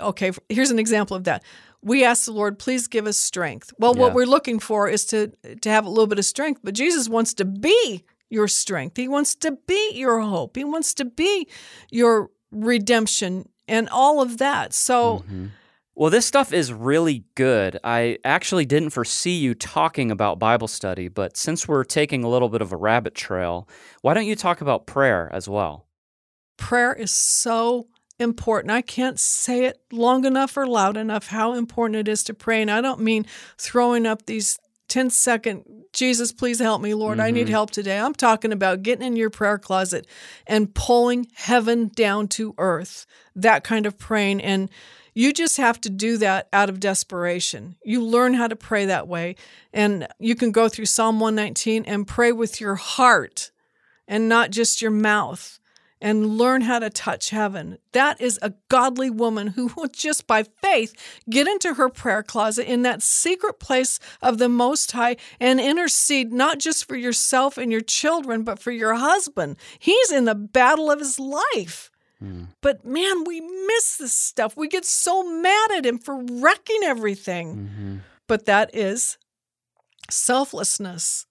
Okay, 0.00 0.32
here's 0.48 0.70
an 0.72 0.80
example 0.80 1.16
of 1.16 1.24
that. 1.24 1.44
We 1.82 2.04
ask 2.04 2.24
the 2.26 2.32
Lord, 2.32 2.58
please 2.58 2.86
give 2.86 3.06
us 3.06 3.16
strength. 3.16 3.72
Well, 3.78 3.94
Yeah. 3.94 4.02
what 4.02 4.14
we're 4.14 4.26
looking 4.26 4.58
for 4.60 4.88
is 4.88 5.04
to 5.06 5.32
to 5.62 5.70
have 5.70 5.84
a 5.86 5.88
little 5.90 6.06
bit 6.06 6.18
of 6.18 6.24
strength, 6.24 6.60
but 6.62 6.74
Jesus 6.74 7.08
wants 7.08 7.34
to 7.34 7.44
be 7.44 8.04
your 8.30 8.48
strength. 8.48 8.96
He 8.96 9.08
wants 9.08 9.34
to 9.36 9.52
be 9.66 9.92
your 9.94 10.20
hope. 10.20 10.56
He 10.56 10.64
wants 10.64 10.94
to 10.94 11.04
be 11.04 11.46
your 11.90 12.30
redemption 12.50 13.48
and 13.68 13.88
all 13.90 14.20
of 14.22 14.38
that. 14.38 14.72
So 14.72 15.18
mm-hmm. 15.18 15.46
Well, 15.94 16.08
this 16.08 16.24
stuff 16.24 16.54
is 16.54 16.72
really 16.72 17.24
good. 17.34 17.78
I 17.84 18.16
actually 18.24 18.64
didn't 18.64 18.90
foresee 18.90 19.36
you 19.36 19.54
talking 19.54 20.10
about 20.10 20.38
Bible 20.38 20.66
study, 20.66 21.08
but 21.08 21.36
since 21.36 21.68
we're 21.68 21.84
taking 21.84 22.24
a 22.24 22.30
little 22.30 22.48
bit 22.48 22.62
of 22.62 22.72
a 22.72 22.78
rabbit 22.78 23.14
trail, 23.14 23.68
why 24.00 24.14
don't 24.14 24.24
you 24.24 24.34
talk 24.34 24.62
about 24.62 24.86
prayer 24.86 25.28
as 25.34 25.48
well? 25.48 25.86
prayer 26.56 26.92
is 26.94 27.10
so 27.10 27.88
important. 28.22 28.70
I 28.70 28.80
can't 28.80 29.20
say 29.20 29.66
it 29.66 29.78
long 29.92 30.24
enough 30.24 30.56
or 30.56 30.66
loud 30.66 30.96
enough 30.96 31.26
how 31.26 31.52
important 31.54 31.96
it 31.96 32.08
is 32.08 32.24
to 32.24 32.34
pray. 32.34 32.62
And 32.62 32.70
I 32.70 32.80
don't 32.80 33.00
mean 33.00 33.26
throwing 33.58 34.06
up 34.06 34.24
these 34.24 34.58
10 34.88 35.10
second, 35.10 35.64
Jesus, 35.92 36.32
please 36.32 36.58
help 36.58 36.82
me, 36.82 36.92
Lord, 36.92 37.18
I 37.18 37.30
need 37.30 37.44
mm-hmm. 37.44 37.52
help 37.52 37.70
today. 37.70 37.98
I'm 37.98 38.14
talking 38.14 38.52
about 38.52 38.82
getting 38.82 39.06
in 39.06 39.16
your 39.16 39.30
prayer 39.30 39.58
closet 39.58 40.06
and 40.46 40.74
pulling 40.74 41.28
heaven 41.34 41.90
down 41.94 42.28
to 42.28 42.54
earth, 42.58 43.06
that 43.34 43.64
kind 43.64 43.86
of 43.86 43.98
praying. 43.98 44.42
And 44.42 44.68
you 45.14 45.32
just 45.32 45.56
have 45.56 45.80
to 45.82 45.90
do 45.90 46.18
that 46.18 46.48
out 46.52 46.68
of 46.68 46.80
desperation. 46.80 47.76
You 47.84 48.04
learn 48.04 48.34
how 48.34 48.48
to 48.48 48.56
pray 48.56 48.86
that 48.86 49.08
way. 49.08 49.36
And 49.72 50.08
you 50.18 50.34
can 50.34 50.52
go 50.52 50.68
through 50.68 50.86
Psalm 50.86 51.20
119 51.20 51.84
and 51.86 52.06
pray 52.06 52.32
with 52.32 52.60
your 52.60 52.74
heart 52.74 53.50
and 54.06 54.28
not 54.28 54.50
just 54.50 54.82
your 54.82 54.90
mouth 54.90 55.58
and 56.02 56.36
learn 56.36 56.62
how 56.62 56.80
to 56.80 56.90
touch 56.90 57.30
heaven. 57.30 57.78
That 57.92 58.20
is 58.20 58.38
a 58.42 58.52
godly 58.68 59.08
woman 59.08 59.46
who 59.48 59.68
will 59.76 59.86
just 59.86 60.26
by 60.26 60.42
faith 60.42 60.92
get 61.30 61.46
into 61.46 61.74
her 61.74 61.88
prayer 61.88 62.22
closet 62.22 62.70
in 62.70 62.82
that 62.82 63.02
secret 63.02 63.58
place 63.60 63.98
of 64.20 64.36
the 64.38 64.48
Most 64.48 64.92
High 64.92 65.16
and 65.40 65.60
intercede 65.60 66.32
not 66.32 66.58
just 66.58 66.86
for 66.86 66.96
yourself 66.96 67.56
and 67.56 67.70
your 67.72 67.80
children, 67.80 68.42
but 68.42 68.58
for 68.58 68.72
your 68.72 68.94
husband. 68.94 69.56
He's 69.78 70.10
in 70.12 70.24
the 70.26 70.34
battle 70.34 70.90
of 70.90 70.98
his 70.98 71.18
life. 71.18 71.88
But 72.60 72.84
man, 72.84 73.24
we 73.24 73.40
miss 73.40 73.96
this 73.96 74.12
stuff. 74.12 74.56
We 74.56 74.68
get 74.68 74.84
so 74.84 75.24
mad 75.24 75.72
at 75.72 75.84
him 75.84 75.98
for 75.98 76.22
wrecking 76.22 76.80
everything. 76.84 78.02
But 78.28 78.44
that 78.46 78.70
is 78.74 79.18
selflessness, 80.08 81.26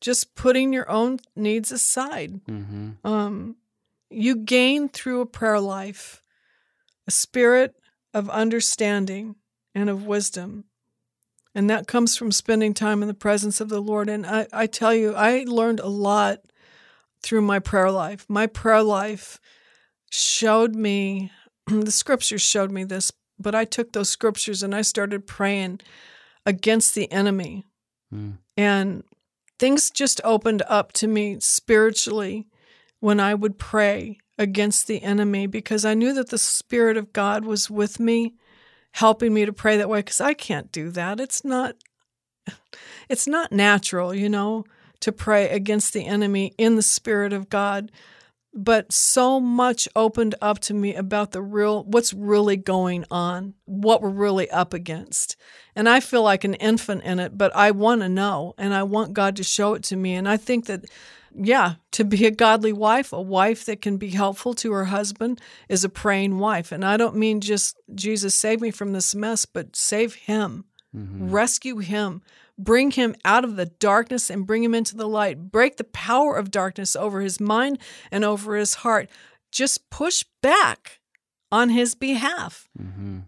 just 0.00 0.34
putting 0.34 0.72
your 0.72 0.90
own 0.90 1.18
needs 1.36 1.70
aside 1.72 2.40
Mm-hmm. 2.48 3.06
um, 3.06 3.56
you 4.10 4.36
gain 4.36 4.88
through 4.88 5.20
a 5.20 5.26
prayer 5.26 5.60
life 5.60 6.22
a 7.06 7.10
spirit 7.10 7.74
of 8.12 8.30
understanding 8.30 9.36
and 9.74 9.90
of 9.90 10.06
wisdom. 10.06 10.64
And 11.54 11.70
that 11.70 11.86
comes 11.86 12.16
from 12.16 12.32
spending 12.32 12.74
time 12.74 13.02
in 13.02 13.08
the 13.08 13.14
presence 13.14 13.60
of 13.60 13.68
the 13.68 13.80
Lord. 13.80 14.08
And 14.08 14.26
I, 14.26 14.46
I 14.52 14.66
tell 14.66 14.94
you, 14.94 15.14
I 15.14 15.44
learned 15.46 15.80
a 15.80 15.88
lot 15.88 16.40
through 17.22 17.42
my 17.42 17.58
prayer 17.58 17.90
life. 17.90 18.26
My 18.28 18.46
prayer 18.46 18.82
life 18.82 19.40
showed 20.10 20.74
me, 20.74 21.30
the 21.66 21.92
scriptures 21.92 22.42
showed 22.42 22.70
me 22.70 22.84
this, 22.84 23.12
but 23.38 23.54
I 23.54 23.64
took 23.64 23.92
those 23.92 24.10
scriptures 24.10 24.62
and 24.62 24.74
I 24.74 24.82
started 24.82 25.26
praying 25.26 25.80
against 26.46 26.94
the 26.94 27.10
enemy. 27.12 27.64
Mm. 28.12 28.38
And 28.56 29.04
things 29.58 29.90
just 29.90 30.20
opened 30.24 30.62
up 30.68 30.92
to 30.92 31.06
me 31.06 31.38
spiritually 31.40 32.46
when 33.04 33.20
I 33.20 33.34
would 33.34 33.58
pray 33.58 34.16
against 34.38 34.86
the 34.86 35.02
enemy 35.02 35.46
because 35.46 35.84
I 35.84 35.92
knew 35.92 36.14
that 36.14 36.30
the 36.30 36.38
Spirit 36.38 36.96
of 36.96 37.12
God 37.12 37.44
was 37.44 37.68
with 37.68 38.00
me, 38.00 38.32
helping 38.92 39.34
me 39.34 39.44
to 39.44 39.52
pray 39.52 39.76
that 39.76 39.90
way 39.90 39.98
because 39.98 40.22
I 40.22 40.32
can't 40.32 40.72
do 40.72 40.88
that. 40.88 41.20
It's 41.20 41.44
not 41.44 41.76
it's 43.10 43.26
not 43.26 43.52
natural, 43.52 44.14
you 44.14 44.30
know, 44.30 44.64
to 45.00 45.12
pray 45.12 45.50
against 45.50 45.92
the 45.92 46.06
enemy 46.06 46.54
in 46.56 46.76
the 46.76 46.82
Spirit 46.82 47.34
of 47.34 47.50
God. 47.50 47.92
But 48.54 48.90
so 48.90 49.38
much 49.38 49.86
opened 49.94 50.36
up 50.40 50.60
to 50.60 50.72
me 50.72 50.94
about 50.94 51.32
the 51.32 51.42
real 51.42 51.84
what's 51.84 52.14
really 52.14 52.56
going 52.56 53.04
on, 53.10 53.52
what 53.66 54.00
we're 54.00 54.08
really 54.08 54.50
up 54.50 54.72
against. 54.72 55.36
And 55.76 55.90
I 55.90 56.00
feel 56.00 56.22
like 56.22 56.44
an 56.44 56.54
infant 56.54 57.02
in 57.02 57.18
it, 57.18 57.36
but 57.36 57.54
I 57.54 57.72
want 57.72 58.00
to 58.00 58.08
know 58.08 58.54
and 58.56 58.72
I 58.72 58.84
want 58.84 59.12
God 59.12 59.36
to 59.36 59.44
show 59.44 59.74
it 59.74 59.82
to 59.84 59.96
me. 59.96 60.14
And 60.14 60.26
I 60.26 60.38
think 60.38 60.64
that 60.66 60.86
yeah, 61.34 61.74
to 61.92 62.04
be 62.04 62.26
a 62.26 62.30
godly 62.30 62.72
wife, 62.72 63.12
a 63.12 63.20
wife 63.20 63.64
that 63.64 63.82
can 63.82 63.96
be 63.96 64.10
helpful 64.10 64.54
to 64.54 64.72
her 64.72 64.86
husband 64.86 65.40
is 65.68 65.84
a 65.84 65.88
praying 65.88 66.38
wife. 66.38 66.70
And 66.70 66.84
I 66.84 66.96
don't 66.96 67.16
mean 67.16 67.40
just 67.40 67.76
Jesus 67.94 68.34
save 68.34 68.60
me 68.60 68.70
from 68.70 68.92
this 68.92 69.14
mess, 69.14 69.44
but 69.44 69.74
save 69.74 70.14
him, 70.14 70.64
mm-hmm. 70.94 71.30
rescue 71.30 71.78
him, 71.78 72.22
bring 72.56 72.92
him 72.92 73.16
out 73.24 73.44
of 73.44 73.56
the 73.56 73.66
darkness 73.66 74.30
and 74.30 74.46
bring 74.46 74.62
him 74.62 74.74
into 74.74 74.96
the 74.96 75.08
light. 75.08 75.50
Break 75.50 75.76
the 75.76 75.84
power 75.84 76.36
of 76.36 76.50
darkness 76.50 76.94
over 76.94 77.20
his 77.20 77.40
mind 77.40 77.78
and 78.12 78.24
over 78.24 78.56
his 78.56 78.74
heart. 78.76 79.10
Just 79.50 79.90
push 79.90 80.24
back 80.40 81.00
on 81.50 81.70
his 81.70 81.94
behalf. 81.94 82.68
Mm-hmm. 82.80 83.20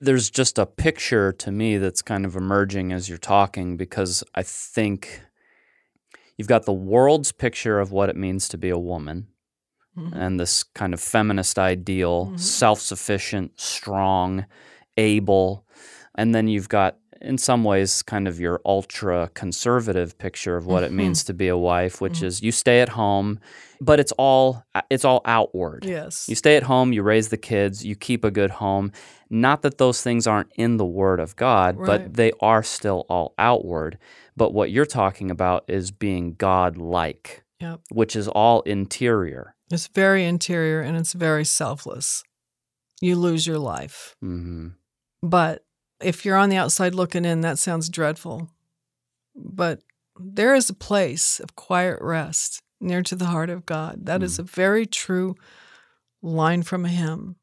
There's 0.00 0.30
just 0.30 0.58
a 0.58 0.66
picture 0.66 1.32
to 1.32 1.50
me 1.50 1.76
that's 1.78 2.02
kind 2.02 2.24
of 2.24 2.36
emerging 2.36 2.92
as 2.92 3.08
you're 3.08 3.18
talking 3.18 3.76
because 3.76 4.22
I 4.34 4.42
think 4.44 5.22
you've 6.38 6.48
got 6.48 6.64
the 6.64 6.72
world's 6.72 7.32
picture 7.32 7.78
of 7.78 7.92
what 7.92 8.08
it 8.08 8.16
means 8.16 8.48
to 8.48 8.56
be 8.56 8.70
a 8.70 8.78
woman 8.78 9.26
mm-hmm. 9.98 10.16
and 10.16 10.40
this 10.40 10.62
kind 10.62 10.94
of 10.94 11.00
feminist 11.00 11.58
ideal, 11.58 12.26
mm-hmm. 12.26 12.36
self 12.36 12.80
sufficient, 12.80 13.58
strong, 13.60 14.46
able. 14.96 15.66
And 16.14 16.34
then 16.34 16.48
you've 16.48 16.68
got, 16.68 16.98
in 17.20 17.38
some 17.38 17.64
ways, 17.64 18.02
kind 18.02 18.28
of 18.28 18.40
your 18.40 18.60
ultra 18.64 19.30
conservative 19.34 20.16
picture 20.18 20.56
of 20.56 20.66
what 20.66 20.82
it 20.82 20.88
mm-hmm. 20.88 20.96
means 20.96 21.24
to 21.24 21.34
be 21.34 21.48
a 21.48 21.56
wife, 21.56 22.00
which 22.00 22.22
is 22.22 22.42
you 22.42 22.52
stay 22.52 22.80
at 22.80 22.90
home, 22.90 23.40
but 23.80 24.00
it's 24.00 24.12
all 24.12 24.64
it's 24.90 25.04
all 25.04 25.20
outward. 25.24 25.84
Yes. 25.84 26.28
You 26.28 26.34
stay 26.34 26.56
at 26.56 26.64
home, 26.64 26.92
you 26.92 27.02
raise 27.02 27.28
the 27.28 27.36
kids, 27.36 27.84
you 27.84 27.94
keep 27.94 28.24
a 28.24 28.30
good 28.30 28.50
home. 28.50 28.92
Not 29.30 29.62
that 29.62 29.78
those 29.78 30.02
things 30.02 30.26
aren't 30.26 30.50
in 30.56 30.78
the 30.78 30.86
Word 30.86 31.20
of 31.20 31.36
God, 31.36 31.76
Right. 31.76 31.86
but 31.86 32.14
they 32.14 32.32
are 32.40 32.62
still 32.62 33.04
all 33.08 33.34
outward. 33.36 33.98
But 34.38 34.54
what 34.54 34.70
you're 34.70 34.86
talking 34.86 35.30
about 35.30 35.64
is 35.68 35.90
being 35.90 36.34
God 36.34 36.76
like, 36.78 37.44
Yep. 37.60 37.80
which 37.90 38.14
is 38.16 38.28
all 38.28 38.62
interior. 38.62 39.54
It's 39.70 39.88
very 39.88 40.24
interior 40.24 40.80
and 40.80 40.96
it's 40.96 41.12
very 41.12 41.44
selfless. 41.44 42.22
You 43.00 43.16
lose 43.16 43.46
your 43.46 43.58
life. 43.58 44.14
hmm 44.20 44.68
But 45.22 45.64
if 46.00 46.24
you're 46.24 46.36
on 46.36 46.48
the 46.48 46.56
outside 46.56 46.94
looking 46.94 47.24
in, 47.24 47.40
that 47.42 47.58
sounds 47.58 47.88
dreadful. 47.88 48.48
But 49.34 49.80
there 50.18 50.54
is 50.54 50.70
a 50.70 50.74
place 50.74 51.40
of 51.40 51.56
quiet 51.56 51.98
rest 52.00 52.62
near 52.80 53.02
to 53.02 53.16
the 53.16 53.26
heart 53.26 53.50
of 53.50 53.66
God. 53.66 54.06
That 54.06 54.22
is 54.22 54.38
a 54.38 54.42
very 54.44 54.86
true 54.86 55.34
line 56.22 56.62
from 56.62 56.84
a 56.84 56.88
hymn. 56.88 57.36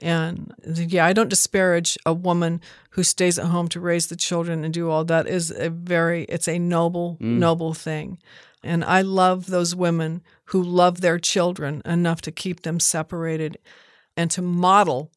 And 0.00 0.54
yeah, 0.64 1.04
I 1.04 1.12
don't 1.12 1.28
disparage 1.28 1.98
a 2.06 2.12
woman 2.12 2.60
who 2.90 3.02
stays 3.02 3.38
at 3.38 3.46
home 3.46 3.68
to 3.68 3.80
raise 3.80 4.06
the 4.06 4.16
children 4.16 4.64
and 4.64 4.72
do 4.72 4.90
all 4.90 5.04
that 5.04 5.26
is 5.26 5.50
a 5.50 5.70
very 5.70 6.24
it's 6.24 6.48
a 6.48 6.58
noble 6.58 7.16
noble 7.40 7.74
thing. 7.74 8.18
And 8.62 8.84
I 8.84 9.02
love 9.02 9.46
those 9.46 9.74
women 9.74 10.22
who 10.46 10.62
love 10.62 11.00
their 11.00 11.18
children 11.18 11.82
enough 11.84 12.20
to 12.22 12.32
keep 12.32 12.62
them 12.62 12.80
separated 12.80 13.58
and 14.16 14.30
to 14.32 14.42
model 14.42 15.10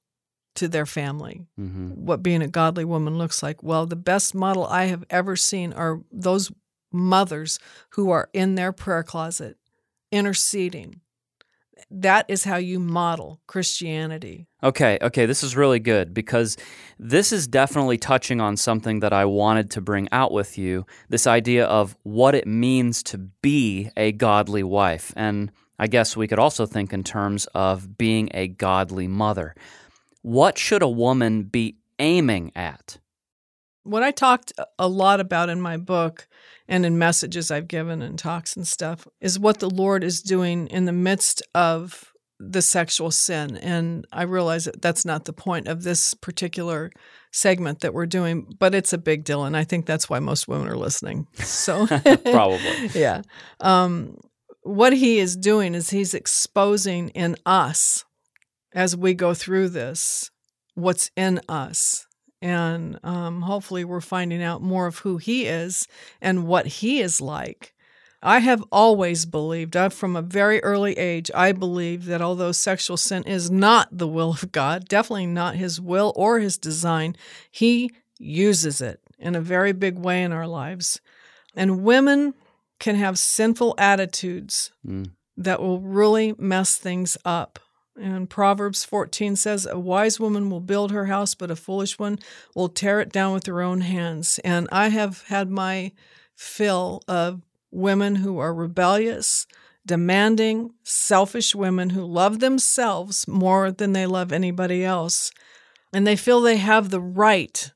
to 0.56 0.68
their 0.68 0.86
family 0.86 1.46
hmm 1.56 1.90
what 1.92 2.24
being 2.24 2.42
a 2.42 2.48
godly 2.48 2.84
woman 2.86 3.18
looks 3.18 3.44
like. 3.44 3.62
Well, 3.64 3.86
the 3.86 3.96
best 3.96 4.34
model 4.34 4.66
I 4.66 4.86
have 4.86 5.04
ever 5.10 5.36
seen 5.36 5.74
are 5.74 6.02
those 6.12 6.52
mothers 6.92 7.60
who 7.92 8.10
are 8.10 8.30
in 8.34 8.56
their 8.56 8.72
prayer 8.72 9.04
closet 9.04 9.58
interceding. 10.12 11.02
That 11.90 12.26
is 12.28 12.44
how 12.44 12.58
you 12.58 12.80
model 12.80 13.42
Christianity. 13.48 14.48
Okay, 14.64 14.98
okay, 15.02 15.26
this 15.26 15.44
is 15.44 15.56
really 15.56 15.80
good 15.80 16.14
because 16.14 16.58
this 17.00 17.32
is 17.32 17.48
definitely 17.48 17.98
touching 17.98 18.40
on 18.40 18.58
something 18.58 19.00
that 19.00 19.14
I 19.14 19.26
wanted 19.26 19.72
to 19.72 19.82
bring 19.82 20.08
out 20.12 20.32
with 20.32 20.58
you 20.58 20.86
this 21.10 21.26
idea 21.26 21.66
of 21.66 21.96
what 22.04 22.36
it 22.36 22.48
means 22.48 23.04
to 23.04 23.18
be 23.18 23.90
a 23.98 24.12
godly 24.12 24.64
wife. 24.64 25.12
And 25.16 25.52
I 25.80 25.88
guess 25.88 26.16
we 26.16 26.28
could 26.28 26.40
also 26.40 26.66
think 26.66 26.94
in 26.94 27.04
terms 27.04 27.48
of 27.56 27.98
being 27.98 28.30
a 28.34 28.48
godly 28.48 29.08
mother. 29.08 29.56
What 30.22 30.58
should 30.58 30.84
a 30.84 30.90
woman 30.90 31.44
be 31.44 31.78
aiming 31.98 32.52
at? 32.56 33.00
What 33.84 34.04
I 34.04 34.12
talked 34.12 34.54
a 34.78 34.88
lot 34.88 35.20
about 35.20 35.50
in 35.50 35.60
my 35.60 35.78
book 35.78 36.28
and 36.68 36.86
in 36.86 36.98
messages 36.98 37.52
I've 37.52 37.68
given 37.68 38.02
and 38.02 38.18
talks 38.18 38.56
and 38.56 38.68
stuff 38.68 39.08
is 39.20 39.40
what 39.40 39.60
the 39.60 39.70
Lord 39.70 40.04
is 40.04 40.22
doing 40.22 40.68
in 40.68 40.86
the 40.86 40.92
midst 40.92 41.42
of 41.56 42.12
the 42.40 42.62
sexual 42.62 43.12
sin. 43.12 43.58
And 43.58 44.06
I 44.12 44.24
realize 44.24 44.66
that 44.66 44.82
that's 44.82 45.06
not 45.06 45.26
the 45.26 45.34
point 45.34 45.68
of 45.68 45.84
this 45.84 46.14
particular 46.14 46.92
segment 47.32 47.82
that 47.82 47.94
we're 47.94 48.06
doing, 48.06 48.54
but 48.60 48.74
it's 48.74 48.94
a 48.94 48.98
big 48.98 49.24
deal. 49.24 49.44
And 49.44 49.56
I 49.56 49.64
think 49.64 49.86
that's 49.86 50.10
why 50.10 50.20
most 50.20 50.48
women 50.48 50.68
are 50.68 50.78
listening. 50.78 51.28
So, 51.36 51.88
Probably. 52.32 52.88
yeah. 52.94 53.22
Um, 53.60 54.18
what 54.64 54.94
he 54.94 55.20
is 55.20 55.36
doing 55.36 55.76
is 55.76 55.90
he's 55.90 56.14
exposing 56.14 57.10
in 57.10 57.36
us 57.46 58.06
as 58.74 58.96
we 58.96 59.14
go 59.14 59.34
through 59.34 59.70
this 59.70 60.30
what's 60.76 61.12
in 61.16 61.42
us 61.50 62.08
And 62.42 63.00
um, 63.04 63.42
hopefully, 63.42 63.84
we're 63.84 64.02
finding 64.02 64.42
out 64.42 64.62
more 64.62 64.88
of 64.88 65.00
who 65.00 65.18
he 65.18 65.46
is 65.46 65.88
and 66.22 66.48
what 66.48 66.66
he 66.66 67.00
is 67.00 67.22
like. 67.22 67.74
I 68.24 68.40
have 68.40 68.64
always 68.72 69.26
believed, 69.26 69.76
I, 69.76 69.90
from 69.90 70.16
a 70.16 70.22
very 70.22 70.64
early 70.64 70.98
age, 70.98 71.32
I 71.34 71.54
believe 71.54 72.06
that 72.06 72.22
although 72.22 72.52
sexual 72.52 72.98
sin 72.98 73.24
is 73.24 73.50
not 73.50 73.90
the 73.92 74.08
will 74.08 74.32
of 74.32 74.52
God, 74.52 74.88
definitely 74.88 75.26
not 75.26 75.56
his 75.56 75.82
will 75.82 76.14
or 76.16 76.40
his 76.40 76.58
design, 76.58 77.16
he 77.50 77.92
uses 78.20 78.80
it 78.80 79.00
in 79.18 79.36
a 79.36 79.42
very 79.42 79.72
big 79.72 79.98
way 79.98 80.24
in 80.24 80.32
our 80.32 80.48
lives. 80.48 81.02
And 81.56 81.84
women 81.84 82.36
can 82.80 82.96
have 82.96 83.18
sinful 83.18 83.76
attitudes 83.78 84.72
mm. 84.86 85.10
that 85.38 85.60
will 85.60 85.80
really 85.80 86.36
mess 86.38 86.78
things 86.78 87.18
up. 87.26 87.60
And 88.02 88.30
Proverbs 88.30 88.84
14 88.84 89.36
says, 89.36 89.68
A 89.68 89.78
wise 89.78 90.20
woman 90.20 90.50
will 90.50 90.60
build 90.60 90.92
her 90.92 91.06
house, 91.06 91.36
but 91.36 91.52
a 91.52 91.56
foolish 91.56 92.00
one 92.00 92.18
will 92.56 92.70
tear 92.70 93.00
it 93.00 93.12
down 93.12 93.34
with 93.34 93.46
her 93.46 93.62
own 93.62 93.82
hands. 93.82 94.40
And 94.44 94.68
I 94.72 94.88
have 94.90 95.24
had 95.28 95.50
my 95.50 95.92
fill 96.36 97.04
of 97.08 97.42
women 97.70 98.16
who 98.16 98.40
are 98.40 98.54
rebellious, 98.54 99.46
demanding, 99.86 100.72
selfish 100.84 101.54
women 101.54 101.92
who 101.92 102.04
love 102.04 102.40
themselves 102.40 103.28
more 103.28 103.72
than 103.72 103.94
they 103.94 104.08
love 104.08 104.32
anybody 104.32 104.84
else. 104.84 105.32
And 105.94 106.08
they 106.08 106.16
feel 106.16 106.42
they 106.42 106.58
have 106.58 106.90
the 106.90 107.02
right 107.02 107.72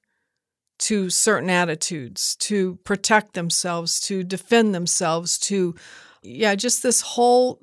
to 0.77 1.09
certain 1.09 1.49
attitudes, 1.49 2.35
to 2.37 2.77
protect 2.83 3.33
themselves, 3.33 3.99
to 4.01 4.23
defend 4.23 4.73
themselves, 4.73 5.37
to, 5.37 5.75
yeah, 6.21 6.55
just 6.55 6.83
this 6.83 7.01
whole 7.01 7.61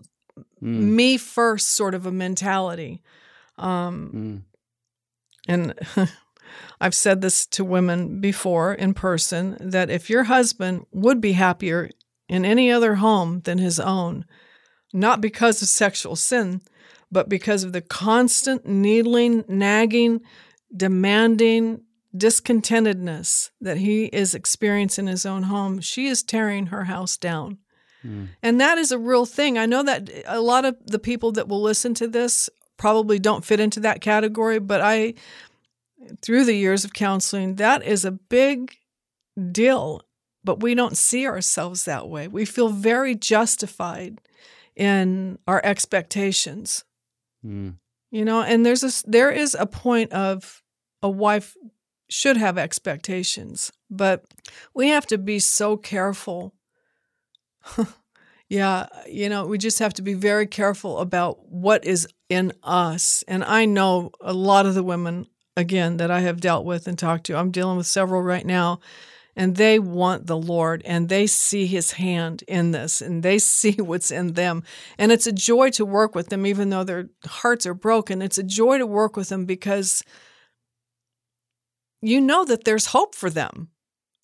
mm. 0.62 0.80
me 0.80 1.16
first 1.16 1.68
sort 1.68 1.94
of 1.94 2.06
a 2.06 2.12
mentality. 2.12 3.02
Um, 3.58 4.44
mm. 4.46 4.52
And 5.48 5.74
I've 6.80 6.94
said 6.94 7.20
this 7.20 7.46
to 7.46 7.64
women 7.64 8.20
before 8.20 8.74
in 8.74 8.94
person 8.94 9.56
that 9.60 9.90
if 9.90 10.08
your 10.08 10.24
husband 10.24 10.86
would 10.92 11.20
be 11.20 11.32
happier 11.32 11.90
in 12.28 12.44
any 12.44 12.70
other 12.70 12.96
home 12.96 13.40
than 13.40 13.58
his 13.58 13.80
own, 13.80 14.24
not 14.92 15.20
because 15.20 15.62
of 15.62 15.68
sexual 15.68 16.16
sin, 16.16 16.60
but 17.10 17.28
because 17.28 17.64
of 17.64 17.72
the 17.72 17.80
constant 17.80 18.66
needling, 18.66 19.44
nagging, 19.48 20.20
demanding 20.74 21.82
discontentedness 22.16 23.50
that 23.60 23.78
he 23.78 24.06
is 24.06 24.34
experiencing 24.34 25.06
in 25.06 25.10
his 25.10 25.26
own 25.26 25.44
home, 25.44 25.80
she 25.80 26.06
is 26.06 26.22
tearing 26.22 26.66
her 26.66 26.84
house 26.84 27.16
down. 27.16 27.58
Mm. 28.04 28.28
And 28.42 28.60
that 28.60 28.78
is 28.78 28.92
a 28.92 28.98
real 28.98 29.26
thing. 29.26 29.58
I 29.58 29.66
know 29.66 29.82
that 29.82 30.10
a 30.26 30.40
lot 30.40 30.64
of 30.64 30.76
the 30.86 30.98
people 30.98 31.32
that 31.32 31.48
will 31.48 31.62
listen 31.62 31.94
to 31.94 32.08
this 32.08 32.50
probably 32.76 33.18
don't 33.18 33.44
fit 33.44 33.60
into 33.60 33.80
that 33.80 34.00
category, 34.00 34.58
but 34.58 34.80
I, 34.80 35.14
through 36.20 36.44
the 36.44 36.54
years 36.54 36.84
of 36.84 36.92
counseling, 36.92 37.56
that 37.56 37.82
is 37.84 38.04
a 38.04 38.12
big 38.12 38.76
deal 39.50 40.02
but 40.44 40.60
we 40.60 40.74
don't 40.74 40.96
see 40.96 41.26
ourselves 41.26 41.84
that 41.84 42.08
way. 42.08 42.28
We 42.28 42.44
feel 42.44 42.68
very 42.68 43.14
justified 43.14 44.20
in 44.74 45.38
our 45.46 45.60
expectations. 45.64 46.84
Mm. 47.44 47.76
You 48.10 48.24
know, 48.24 48.42
and 48.42 48.64
there's 48.66 48.82
a 48.82 49.10
there 49.10 49.30
is 49.30 49.56
a 49.58 49.66
point 49.66 50.12
of 50.12 50.62
a 51.02 51.08
wife 51.08 51.56
should 52.10 52.36
have 52.36 52.58
expectations, 52.58 53.72
but 53.90 54.24
we 54.74 54.88
have 54.88 55.06
to 55.06 55.18
be 55.18 55.38
so 55.38 55.76
careful. 55.76 56.54
yeah, 58.48 58.86
you 59.08 59.28
know, 59.28 59.46
we 59.46 59.58
just 59.58 59.78
have 59.78 59.94
to 59.94 60.02
be 60.02 60.14
very 60.14 60.46
careful 60.46 60.98
about 60.98 61.48
what 61.50 61.84
is 61.84 62.08
in 62.28 62.52
us. 62.62 63.24
And 63.28 63.44
I 63.44 63.64
know 63.64 64.10
a 64.20 64.32
lot 64.32 64.66
of 64.66 64.74
the 64.74 64.82
women 64.82 65.26
again 65.56 65.98
that 65.98 66.10
I 66.10 66.20
have 66.20 66.40
dealt 66.40 66.64
with 66.64 66.86
and 66.86 66.98
talked 66.98 67.24
to. 67.26 67.36
I'm 67.36 67.50
dealing 67.50 67.76
with 67.76 67.86
several 67.86 68.22
right 68.22 68.46
now 68.46 68.80
and 69.34 69.56
they 69.56 69.78
want 69.78 70.26
the 70.26 70.36
Lord 70.36 70.82
and 70.84 71.08
they 71.08 71.26
see 71.26 71.66
his 71.66 71.92
hand 71.92 72.44
in 72.46 72.72
this 72.72 73.00
and 73.00 73.22
they 73.22 73.38
see 73.38 73.72
what's 73.72 74.10
in 74.10 74.34
them. 74.34 74.62
And 74.98 75.12
it's 75.12 75.26
a 75.26 75.32
joy 75.32 75.70
to 75.70 75.84
work 75.84 76.14
with 76.14 76.28
them, 76.28 76.46
even 76.46 76.70
though 76.70 76.84
their 76.84 77.08
hearts 77.24 77.66
are 77.66 77.74
broken. 77.74 78.22
It's 78.22 78.38
a 78.38 78.42
joy 78.42 78.78
to 78.78 78.86
work 78.86 79.16
with 79.16 79.28
them 79.28 79.44
because 79.44 80.02
you 82.00 82.20
know 82.20 82.44
that 82.44 82.64
there's 82.64 82.86
hope 82.86 83.14
for 83.14 83.30
them, 83.30 83.68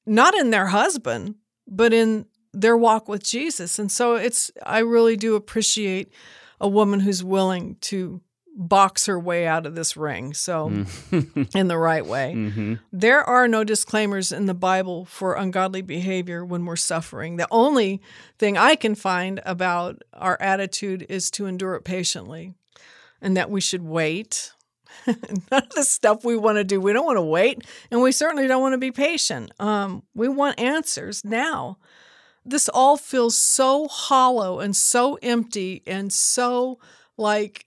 not 0.04 0.34
in 0.34 0.50
their 0.50 0.66
husband, 0.66 1.36
but 1.66 1.92
in 1.92 2.26
their 2.52 2.76
walk 2.76 3.08
with 3.08 3.22
Jesus. 3.22 3.78
And 3.78 3.90
so 3.90 4.14
it's, 4.14 4.50
I 4.64 4.80
really 4.80 5.16
do 5.16 5.36
appreciate 5.36 6.12
a 6.60 6.68
woman 6.68 7.00
who's 7.00 7.22
willing 7.22 7.76
to 7.82 8.20
box 8.58 9.06
her 9.06 9.18
way 9.18 9.46
out 9.46 9.66
of 9.66 9.76
this 9.76 9.96
ring. 9.96 10.34
So, 10.34 10.68
mm. 10.68 11.48
in 11.54 11.68
the 11.68 11.78
right 11.78 12.04
way. 12.04 12.34
Mm-hmm. 12.36 12.74
There 12.92 13.22
are 13.22 13.46
no 13.46 13.62
disclaimers 13.62 14.32
in 14.32 14.46
the 14.46 14.54
Bible 14.54 15.04
for 15.04 15.34
ungodly 15.34 15.80
behavior 15.80 16.44
when 16.44 16.66
we're 16.66 16.76
suffering. 16.76 17.36
The 17.36 17.46
only 17.52 18.02
thing 18.38 18.58
I 18.58 18.74
can 18.74 18.96
find 18.96 19.40
about 19.46 20.02
our 20.12 20.36
attitude 20.40 21.06
is 21.08 21.30
to 21.32 21.46
endure 21.46 21.76
it 21.76 21.84
patiently 21.84 22.54
and 23.22 23.36
that 23.36 23.48
we 23.48 23.60
should 23.60 23.82
wait. 23.82 24.52
None 25.06 25.16
of 25.52 25.70
the 25.70 25.84
stuff 25.84 26.24
we 26.24 26.36
want 26.36 26.56
to 26.56 26.64
do, 26.64 26.80
we 26.80 26.92
don't 26.92 27.06
want 27.06 27.16
to 27.16 27.22
wait, 27.22 27.62
and 27.90 28.02
we 28.02 28.10
certainly 28.10 28.48
don't 28.48 28.60
want 28.60 28.72
to 28.72 28.78
be 28.78 28.90
patient. 28.90 29.52
Um, 29.60 30.02
we 30.14 30.28
want 30.28 30.58
answers 30.58 31.24
now. 31.24 31.78
This 32.50 32.68
all 32.68 32.96
feels 32.96 33.36
so 33.36 33.88
hollow 33.88 34.60
and 34.60 34.74
so 34.74 35.18
empty 35.22 35.82
and 35.86 36.12
so 36.12 36.78
like 37.16 37.64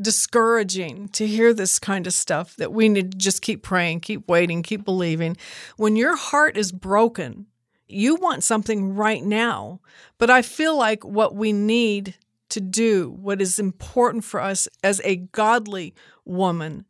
discouraging 0.00 1.08
to 1.08 1.26
hear 1.26 1.52
this 1.52 1.78
kind 1.78 2.06
of 2.06 2.12
stuff 2.12 2.56
that 2.56 2.72
we 2.72 2.88
need 2.88 3.12
to 3.12 3.18
just 3.18 3.42
keep 3.42 3.62
praying, 3.62 4.00
keep 4.00 4.28
waiting, 4.28 4.62
keep 4.62 4.84
believing. 4.84 5.36
When 5.76 5.96
your 5.96 6.16
heart 6.16 6.56
is 6.56 6.72
broken, 6.72 7.46
you 7.88 8.14
want 8.16 8.44
something 8.44 8.94
right 8.94 9.22
now. 9.22 9.80
But 10.18 10.30
I 10.30 10.42
feel 10.42 10.76
like 10.76 11.04
what 11.04 11.34
we 11.34 11.52
need 11.52 12.14
to 12.50 12.60
do, 12.60 13.10
what 13.10 13.40
is 13.40 13.58
important 13.58 14.24
for 14.24 14.40
us 14.40 14.68
as 14.82 15.00
a 15.04 15.16
godly 15.16 15.94
woman, 16.24 16.84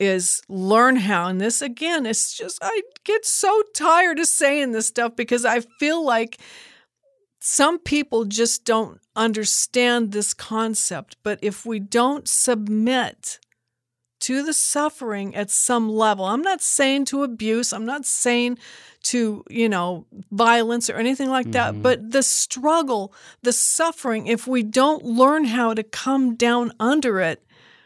is 0.00 0.40
learn 0.48 0.96
how. 0.96 1.28
And 1.28 1.40
this 1.40 1.60
again, 1.60 2.06
it's 2.06 2.36
just, 2.36 2.58
I 2.62 2.82
get 3.04 3.24
so 3.26 3.62
tired 3.74 4.18
of 4.18 4.26
saying 4.26 4.72
this 4.72 4.88
stuff 4.88 5.14
because 5.14 5.44
I 5.44 5.60
feel 5.78 6.04
like 6.04 6.40
some 7.38 7.78
people 7.78 8.24
just 8.24 8.64
don't 8.64 9.00
understand 9.14 10.12
this 10.12 10.32
concept. 10.32 11.16
But 11.22 11.38
if 11.42 11.66
we 11.66 11.78
don't 11.78 12.26
submit 12.26 13.38
to 14.20 14.42
the 14.42 14.52
suffering 14.52 15.34
at 15.34 15.50
some 15.50 15.88
level, 15.90 16.24
I'm 16.24 16.42
not 16.42 16.62
saying 16.62 17.04
to 17.06 17.22
abuse, 17.22 17.72
I'm 17.72 17.86
not 17.86 18.06
saying 18.06 18.58
to, 19.02 19.44
you 19.48 19.68
know, 19.68 20.06
violence 20.30 20.90
or 20.90 20.96
anything 20.96 21.30
like 21.30 21.52
that, 21.52 21.72
mm-hmm. 21.72 21.82
but 21.82 22.10
the 22.10 22.22
struggle, 22.22 23.14
the 23.42 23.52
suffering, 23.52 24.26
if 24.26 24.46
we 24.46 24.62
don't 24.62 25.04
learn 25.04 25.44
how 25.44 25.72
to 25.72 25.82
come 25.82 26.36
down 26.36 26.72
under 26.78 27.20
it, 27.20 27.42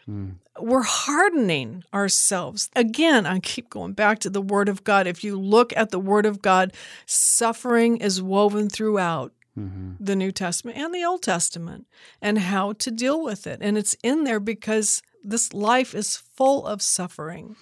mm. 0.08 0.34
We're 0.58 0.82
hardening 0.82 1.82
ourselves. 1.92 2.70
Again, 2.76 3.26
I 3.26 3.40
keep 3.40 3.70
going 3.70 3.92
back 3.92 4.20
to 4.20 4.30
the 4.30 4.42
Word 4.42 4.68
of 4.68 4.84
God. 4.84 5.06
If 5.06 5.24
you 5.24 5.38
look 5.38 5.72
at 5.76 5.90
the 5.90 5.98
Word 5.98 6.26
of 6.26 6.42
God, 6.42 6.72
suffering 7.06 7.96
is 7.96 8.22
woven 8.22 8.68
throughout 8.68 9.32
mm-hmm. 9.58 9.92
the 9.98 10.16
New 10.16 10.32
Testament 10.32 10.78
and 10.78 10.94
the 10.94 11.04
Old 11.04 11.22
Testament 11.22 11.86
and 12.22 12.38
how 12.38 12.72
to 12.74 12.90
deal 12.90 13.22
with 13.22 13.46
it. 13.46 13.58
And 13.60 13.76
it's 13.76 13.96
in 14.02 14.24
there 14.24 14.40
because 14.40 15.02
this 15.22 15.52
life 15.52 15.94
is 15.94 16.16
full 16.16 16.66
of 16.66 16.82
suffering. 16.82 17.56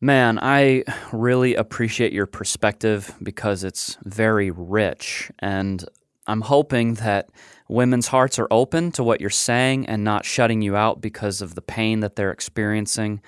Man, 0.00 0.38
I 0.40 0.84
really 1.12 1.56
appreciate 1.56 2.12
your 2.12 2.26
perspective 2.26 3.14
because 3.20 3.64
it's 3.64 3.98
very 4.04 4.50
rich. 4.52 5.32
And 5.40 5.84
I'm 6.28 6.42
hoping 6.42 6.94
that 6.94 7.30
women's 7.68 8.08
hearts 8.08 8.38
are 8.38 8.48
open 8.50 8.90
to 8.92 9.04
what 9.04 9.20
you're 9.20 9.30
saying 9.30 9.86
and 9.86 10.04
not 10.04 10.24
shutting 10.24 10.62
you 10.62 10.76
out 10.76 11.00
because 11.00 11.40
of 11.42 11.54
the 11.54 11.62
pain 11.62 12.00
that 12.00 12.16
they're 12.16 12.32
experiencing. 12.32 13.20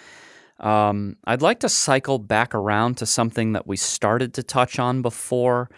Um, 0.59 1.16
I'd 1.24 1.42
like 1.42 1.61
to 1.61 1.68
cycle 1.68 2.18
back 2.18 2.55
around 2.55 2.96
to 2.98 3.07
something 3.07 3.53
that 3.53 3.66
we 3.66 3.76
started 3.76 4.35
to 4.35 4.42
touch 4.42 4.79
on 4.79 5.03
before, 5.03 5.70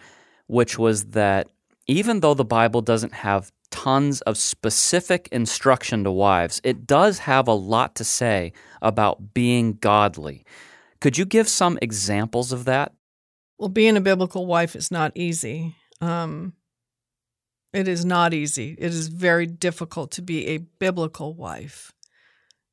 which 0.47 0.77
was 0.77 1.05
that 1.11 1.47
even 1.87 2.19
though 2.19 2.33
the 2.33 2.45
Bible 2.45 2.81
doesn't 2.81 3.13
have 3.13 3.51
tons 3.71 4.21
of 4.21 4.37
specific 4.37 5.27
instruction 5.31 6.03
to 6.03 6.11
wives, 6.11 6.61
it 6.63 6.85
does 6.85 7.19
have 7.19 7.47
a 7.47 7.53
lot 7.53 7.95
to 7.95 8.03
say 8.03 8.53
about 8.81 9.33
being 9.33 9.73
godly. 9.73 10.45
Could 11.01 11.17
you 11.17 11.25
give 11.25 11.49
some 11.49 11.79
examples 11.81 12.51
of 12.51 12.65
that? 12.65 12.93
Well, 13.57 13.69
being 13.69 13.97
a 13.97 14.01
biblical 14.01 14.45
wife 14.45 14.75
is 14.75 14.91
not 14.91 15.11
easy. 15.15 15.75
Um, 16.01 16.53
it 17.73 17.87
is 17.87 18.05
not 18.05 18.33
easy. 18.33 18.75
It 18.77 18.93
is 18.93 19.07
very 19.07 19.47
difficult 19.47 20.11
to 20.11 20.21
be 20.21 20.47
a 20.47 20.57
biblical 20.57 21.33
wife. 21.33 21.91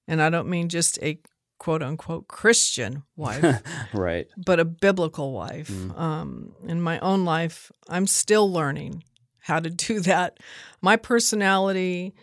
And 0.06 0.20
I 0.20 0.28
don't 0.28 0.48
mean 0.48 0.68
just 0.68 0.98
a 1.02 1.20
quote 1.58 1.82
unquote 1.82 2.28
Christian 2.28 3.04
wife, 3.16 3.62
right? 3.94 4.26
But 4.36 4.60
a 4.60 4.64
biblical 4.64 5.32
wife. 5.32 5.68
Mm. 5.68 5.98
Um, 5.98 6.52
in 6.66 6.82
my 6.82 6.98
own 7.00 7.24
life, 7.24 7.72
I'm 7.88 8.06
still 8.06 8.50
learning 8.50 9.04
how 9.40 9.60
to 9.60 9.70
do 9.70 10.00
that. 10.10 10.38
My 10.82 10.96
personality 10.96 12.14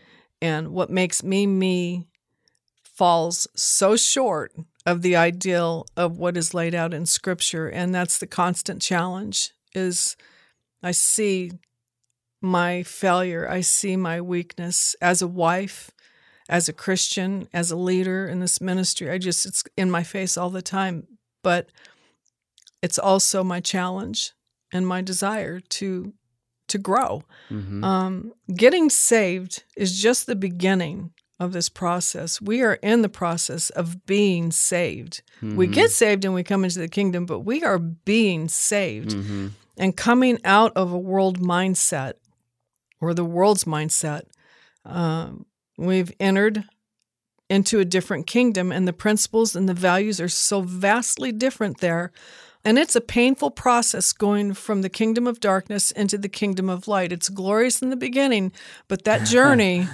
and 0.42 0.70
what 0.70 0.90
makes 0.90 1.24
me 1.24 1.48
me 1.48 2.08
falls 2.84 3.48
so 3.56 3.96
short 3.96 4.54
of 4.86 5.02
the 5.02 5.16
ideal 5.16 5.86
of 5.96 6.18
what 6.18 6.38
is 6.38 6.54
laid 6.54 6.74
out 6.74 6.94
in 6.94 7.06
scripture 7.06 7.68
and 7.68 7.94
that's 7.94 8.18
the 8.18 8.26
constant 8.26 8.82
challenge 8.82 9.52
is 9.76 10.16
I 10.82 10.92
see 10.92 11.52
my 12.42 12.84
failure, 12.84 13.48
I 13.50 13.62
see 13.62 13.96
my 13.96 14.22
weakness 14.22 14.96
as 15.02 15.22
a 15.22 15.28
wife, 15.28 15.92
as 16.50 16.70
a 16.70 16.74
Christian, 16.74 17.48
as 17.54 17.72
a 17.72 17.76
leader 17.76 18.28
in 18.28 18.40
this 18.40 18.62
ministry. 18.62 19.10
I 19.10 19.18
just 19.18 19.46
it's 19.46 19.64
in 19.76 19.90
my 19.92 20.04
face 20.04 20.38
all 20.38 20.50
the 20.50 20.62
time, 20.62 21.08
but 21.44 21.70
it's 22.82 23.00
also 23.00 23.44
my 23.44 23.60
challenge 23.60 24.34
and 24.72 24.88
my 24.88 25.02
desire 25.02 25.60
to 25.60 26.14
to 26.68 26.78
grow. 26.78 27.24
Mm-hmm. 27.50 27.84
Um, 27.84 28.34
getting 28.54 28.90
saved 28.90 29.64
is 29.76 30.02
just 30.02 30.26
the 30.26 30.36
beginning 30.36 31.12
of 31.40 31.54
this 31.54 31.70
process. 31.70 32.42
We 32.42 32.62
are 32.62 32.74
in 32.76 33.04
the 33.04 33.10
process 33.10 33.70
of 33.70 34.06
being 34.06 34.52
saved. 34.52 35.22
Mm-hmm. 35.38 35.56
We 35.56 35.68
get 35.68 35.92
saved 35.92 36.26
and 36.26 36.34
we 36.34 36.44
come 36.44 36.64
into 36.64 36.80
the 36.80 36.88
kingdom, 36.88 37.26
but 37.26 37.42
we 37.42 37.64
are 37.64 37.78
being 37.78 38.48
saved 38.50 39.12
mm-hmm. 39.12 39.48
and 39.78 39.96
coming 39.96 40.40
out 40.44 40.74
of 40.76 40.92
a 40.92 40.98
world 40.98 41.40
mindset 41.40 42.14
or 43.02 43.14
the 43.14 43.26
world's 43.26 43.64
mindset. 43.66 44.24
Um, 44.86 45.46
we've 45.78 46.12
entered 46.20 46.66
into 47.50 47.80
a 47.80 47.86
different 47.86 48.28
kingdom, 48.28 48.72
and 48.72 48.88
the 48.88 48.94
principles 48.94 49.56
and 49.56 49.70
the 49.70 49.74
values 49.74 50.20
are 50.20 50.30
so 50.30 50.62
vastly 50.62 51.32
different 51.32 51.80
there. 51.80 52.12
And 52.66 52.78
it's 52.78 52.96
a 52.96 53.02
painful 53.02 53.52
process 53.52 54.12
going 54.12 54.54
from 54.54 54.82
the 54.82 54.90
kingdom 54.90 55.26
of 55.26 55.40
darkness 55.40 55.92
into 55.92 56.18
the 56.18 56.28
kingdom 56.28 56.70
of 56.70 56.88
light. 56.88 57.14
It's 57.14 57.30
glorious 57.30 57.82
in 57.82 57.90
the 57.90 57.96
beginning, 57.96 58.52
but 58.88 59.06
that 59.06 59.26
journey 59.28 59.88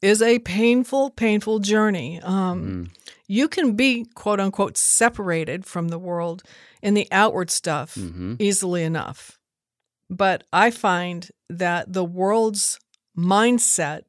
is 0.00 0.22
a 0.22 0.38
painful, 0.38 1.10
painful 1.10 1.58
journey. 1.58 2.20
Um, 2.22 2.64
mm. 2.64 2.90
You 3.26 3.48
can 3.48 3.76
be, 3.76 4.06
quote 4.14 4.40
unquote, 4.40 4.78
separated 4.78 5.66
from 5.66 5.88
the 5.88 5.98
world 5.98 6.42
in 6.82 6.94
the 6.94 7.08
outward 7.12 7.50
stuff 7.50 7.94
mm-hmm. 7.94 8.36
easily 8.38 8.84
enough. 8.84 9.37
But 10.10 10.44
I 10.52 10.70
find 10.70 11.30
that 11.50 11.92
the 11.92 12.04
world's 12.04 12.78
mindset, 13.16 14.02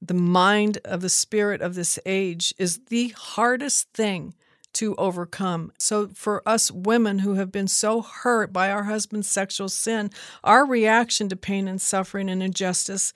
the 0.00 0.14
mind 0.14 0.78
of 0.84 1.00
the 1.02 1.08
spirit 1.08 1.60
of 1.60 1.74
this 1.74 1.98
age, 2.04 2.54
is 2.58 2.80
the 2.88 3.08
hardest 3.10 3.88
thing 3.92 4.34
to 4.72 4.94
overcome. 4.96 5.72
So, 5.78 6.08
for 6.08 6.42
us 6.46 6.70
women 6.70 7.20
who 7.20 7.34
have 7.34 7.50
been 7.50 7.68
so 7.68 8.02
hurt 8.02 8.52
by 8.52 8.70
our 8.70 8.84
husband's 8.84 9.28
sexual 9.28 9.68
sin, 9.68 10.10
our 10.44 10.64
reaction 10.64 11.28
to 11.28 11.36
pain 11.36 11.66
and 11.68 11.80
suffering 11.80 12.30
and 12.30 12.42
injustice 12.42 13.12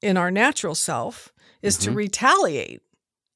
in 0.00 0.16
our 0.16 0.30
natural 0.30 0.74
self 0.74 1.32
is 1.62 1.76
mm-hmm. 1.76 1.90
to 1.90 1.96
retaliate 1.96 2.82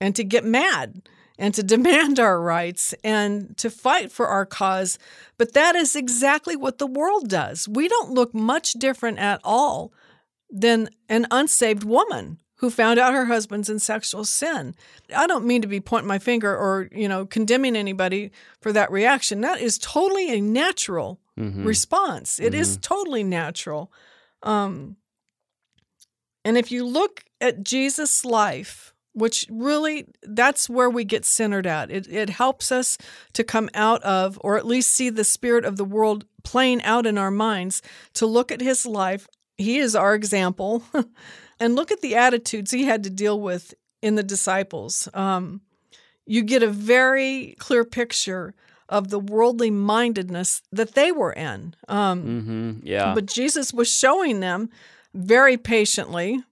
and 0.00 0.14
to 0.14 0.24
get 0.24 0.44
mad 0.44 1.02
and 1.40 1.54
to 1.54 1.62
demand 1.62 2.20
our 2.20 2.40
rights 2.40 2.94
and 3.02 3.56
to 3.56 3.70
fight 3.70 4.12
for 4.12 4.28
our 4.28 4.44
cause. 4.44 4.98
But 5.38 5.54
that 5.54 5.74
is 5.74 5.96
exactly 5.96 6.54
what 6.54 6.78
the 6.78 6.86
world 6.86 7.28
does. 7.28 7.66
We 7.66 7.88
don't 7.88 8.12
look 8.12 8.34
much 8.34 8.74
different 8.74 9.18
at 9.18 9.40
all 9.42 9.92
than 10.50 10.90
an 11.08 11.26
unsaved 11.30 11.82
woman 11.82 12.38
who 12.56 12.68
found 12.68 13.00
out 13.00 13.14
her 13.14 13.24
husband's 13.24 13.70
in 13.70 13.78
sexual 13.78 14.26
sin. 14.26 14.74
I 15.16 15.26
don't 15.26 15.46
mean 15.46 15.62
to 15.62 15.68
be 15.68 15.80
pointing 15.80 16.08
my 16.08 16.18
finger 16.18 16.54
or, 16.54 16.90
you 16.92 17.08
know, 17.08 17.24
condemning 17.24 17.74
anybody 17.74 18.32
for 18.60 18.70
that 18.74 18.90
reaction. 18.92 19.40
That 19.40 19.62
is 19.62 19.78
totally 19.78 20.30
a 20.30 20.42
natural 20.42 21.20
mm-hmm. 21.38 21.64
response. 21.64 22.38
It 22.38 22.52
mm-hmm. 22.52 22.60
is 22.60 22.76
totally 22.82 23.24
natural. 23.24 23.90
Um, 24.42 24.96
and 26.44 26.58
if 26.58 26.70
you 26.70 26.86
look 26.86 27.24
at 27.40 27.64
Jesus' 27.64 28.26
life, 28.26 28.92
which 29.12 29.46
really 29.50 30.06
that's 30.22 30.68
where 30.68 30.90
we 30.90 31.04
get 31.04 31.24
centered 31.24 31.66
at. 31.66 31.90
It, 31.90 32.06
it 32.08 32.30
helps 32.30 32.70
us 32.70 32.96
to 33.32 33.44
come 33.44 33.68
out 33.74 34.02
of, 34.02 34.38
or 34.42 34.56
at 34.56 34.66
least 34.66 34.92
see 34.92 35.10
the 35.10 35.24
spirit 35.24 35.64
of 35.64 35.76
the 35.76 35.84
world 35.84 36.24
playing 36.42 36.82
out 36.82 37.06
in 37.06 37.18
our 37.18 37.30
minds, 37.30 37.82
to 38.14 38.26
look 38.26 38.50
at 38.52 38.60
his 38.60 38.86
life. 38.86 39.28
He 39.58 39.78
is 39.78 39.94
our 39.94 40.14
example. 40.14 40.82
and 41.60 41.76
look 41.76 41.90
at 41.90 42.00
the 42.00 42.16
attitudes 42.16 42.70
he 42.70 42.84
had 42.84 43.04
to 43.04 43.10
deal 43.10 43.38
with 43.38 43.74
in 44.02 44.14
the 44.14 44.22
disciples. 44.22 45.08
Um, 45.12 45.60
you 46.26 46.42
get 46.42 46.62
a 46.62 46.68
very 46.68 47.54
clear 47.58 47.84
picture 47.84 48.54
of 48.88 49.08
the 49.08 49.20
worldly 49.20 49.70
mindedness 49.70 50.62
that 50.72 50.94
they 50.94 51.12
were 51.12 51.32
in. 51.32 51.74
Um, 51.88 52.22
mm-hmm. 52.22 52.86
Yeah. 52.86 53.14
But 53.14 53.26
Jesus 53.26 53.72
was 53.72 53.92
showing 53.92 54.40
them 54.40 54.70
very 55.14 55.56
patiently 55.56 56.42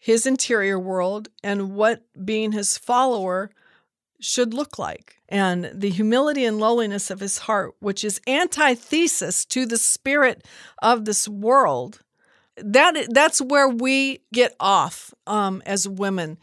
his 0.00 0.26
interior 0.26 0.78
world 0.78 1.28
and 1.44 1.74
what 1.74 2.02
being 2.24 2.52
his 2.52 2.76
follower 2.76 3.50
should 4.20 4.52
look 4.52 4.78
like. 4.78 5.18
And 5.28 5.70
the 5.72 5.90
humility 5.90 6.44
and 6.44 6.58
lowliness 6.58 7.10
of 7.10 7.20
his 7.20 7.38
heart, 7.38 7.74
which 7.78 8.02
is 8.02 8.20
antithesis 8.26 9.44
to 9.46 9.64
the 9.64 9.78
spirit 9.78 10.44
of 10.82 11.04
this 11.04 11.28
world, 11.28 12.00
that 12.56 13.06
that's 13.10 13.40
where 13.40 13.68
we 13.68 14.20
get 14.32 14.56
off 14.58 15.14
um, 15.26 15.62
as 15.64 15.86
women. 15.86 16.38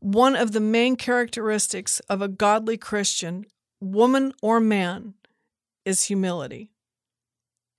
One 0.00 0.36
of 0.36 0.52
the 0.52 0.60
main 0.60 0.94
characteristics 0.96 1.98
of 2.08 2.22
a 2.22 2.28
godly 2.28 2.76
Christian, 2.76 3.46
woman 3.80 4.32
or 4.40 4.60
man, 4.60 5.14
is 5.84 6.04
humility. 6.04 6.70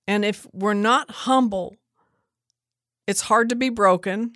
And 0.06 0.24
if 0.24 0.46
we're 0.52 0.74
not 0.74 1.10
humble 1.10 1.76
it's 3.08 3.22
hard 3.22 3.48
to 3.48 3.56
be 3.56 3.70
broken. 3.70 4.34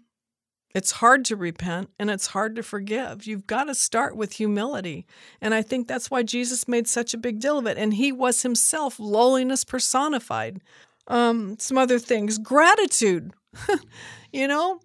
It's 0.75 0.93
hard 0.93 1.25
to 1.27 1.37
repent 1.37 1.91
and 1.99 2.11
it's 2.11 2.29
hard 2.29 2.57
to 2.57 2.63
forgive. 2.63 3.27
You've 3.27 3.47
got 3.47 3.65
to 3.65 3.75
start 3.75 4.17
with 4.17 4.35
humility. 4.35 5.07
And 5.41 5.55
I 5.55 5.63
think 5.63 5.87
that's 5.87 6.11
why 6.11 6.23
Jesus 6.23 6.67
made 6.67 6.89
such 6.89 7.13
a 7.13 7.19
big 7.19 7.41
deal 7.41 7.59
of 7.59 7.67
it. 7.67 7.77
And 7.77 7.95
he 7.95 8.11
was 8.11 8.43
himself 8.43 8.99
lowliness 8.99 9.65
personified. 9.65 10.61
Um, 11.09 11.57
some 11.59 11.77
other 11.77 11.99
things 11.99 12.39
gratitude. 12.39 13.33
you 14.33 14.49
know, 14.49 14.81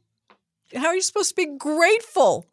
how 0.75 0.87
are 0.87 0.95
you 0.95 1.01
supposed 1.01 1.29
to 1.29 1.35
be 1.35 1.57
grateful? 1.57 2.45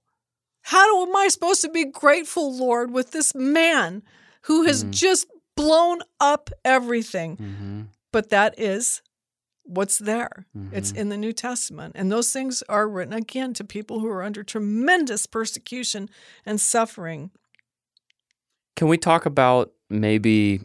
How 0.62 1.06
am 1.06 1.14
I 1.16 1.28
supposed 1.28 1.62
to 1.62 1.68
be 1.68 1.84
grateful, 1.84 2.56
Lord, 2.56 2.90
with 2.90 3.10
this 3.10 3.34
man 3.34 4.02
who 4.42 4.64
has 4.64 4.82
mm-hmm. 4.82 4.92
just 4.92 5.26
blown 5.56 6.00
up 6.20 6.50
everything? 6.64 7.36
Mm-hmm. 7.36 7.82
But 8.12 8.30
that 8.30 8.58
is 8.58 9.02
what's 9.64 9.98
there. 9.98 10.46
Mm-hmm. 10.56 10.76
It's 10.76 10.92
in 10.92 11.08
the 11.08 11.16
New 11.16 11.32
Testament. 11.32 11.94
And 11.96 12.10
those 12.10 12.32
things 12.32 12.62
are 12.68 12.88
written 12.88 13.14
again 13.14 13.54
to 13.54 13.64
people 13.64 14.00
who 14.00 14.08
are 14.08 14.22
under 14.22 14.42
tremendous 14.42 15.26
persecution 15.26 16.08
and 16.46 16.60
suffering. 16.60 17.30
Can 18.76 18.88
we 18.88 18.98
talk 18.98 19.26
about 19.26 19.72
maybe 19.88 20.60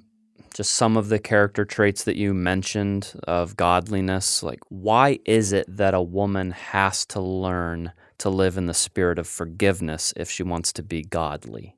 just 0.54 0.74
some 0.74 0.98
of 0.98 1.10
the 1.10 1.20
character 1.20 1.64
traits 1.64 2.04
that 2.04 2.16
you 2.16 2.34
mentioned 2.34 3.14
of 3.28 3.56
godliness? 3.56 4.44
Like, 4.44 4.60
why 4.70 5.20
is 5.26 5.54
it 5.54 5.66
that 5.70 5.94
a 5.94 6.02
woman 6.02 6.52
has 6.52 7.06
to 7.08 7.22
learn 7.22 7.94
to 8.18 8.30
live 8.30 8.58
in 8.58 8.66
the 8.66 8.74
spirit 8.74 9.20
of 9.20 9.28
forgiveness 9.28 10.14
if 10.18 10.30
she 10.30 10.44
wants 10.44 10.74
to 10.74 10.84
be 10.84 11.04
godly? 11.04 11.78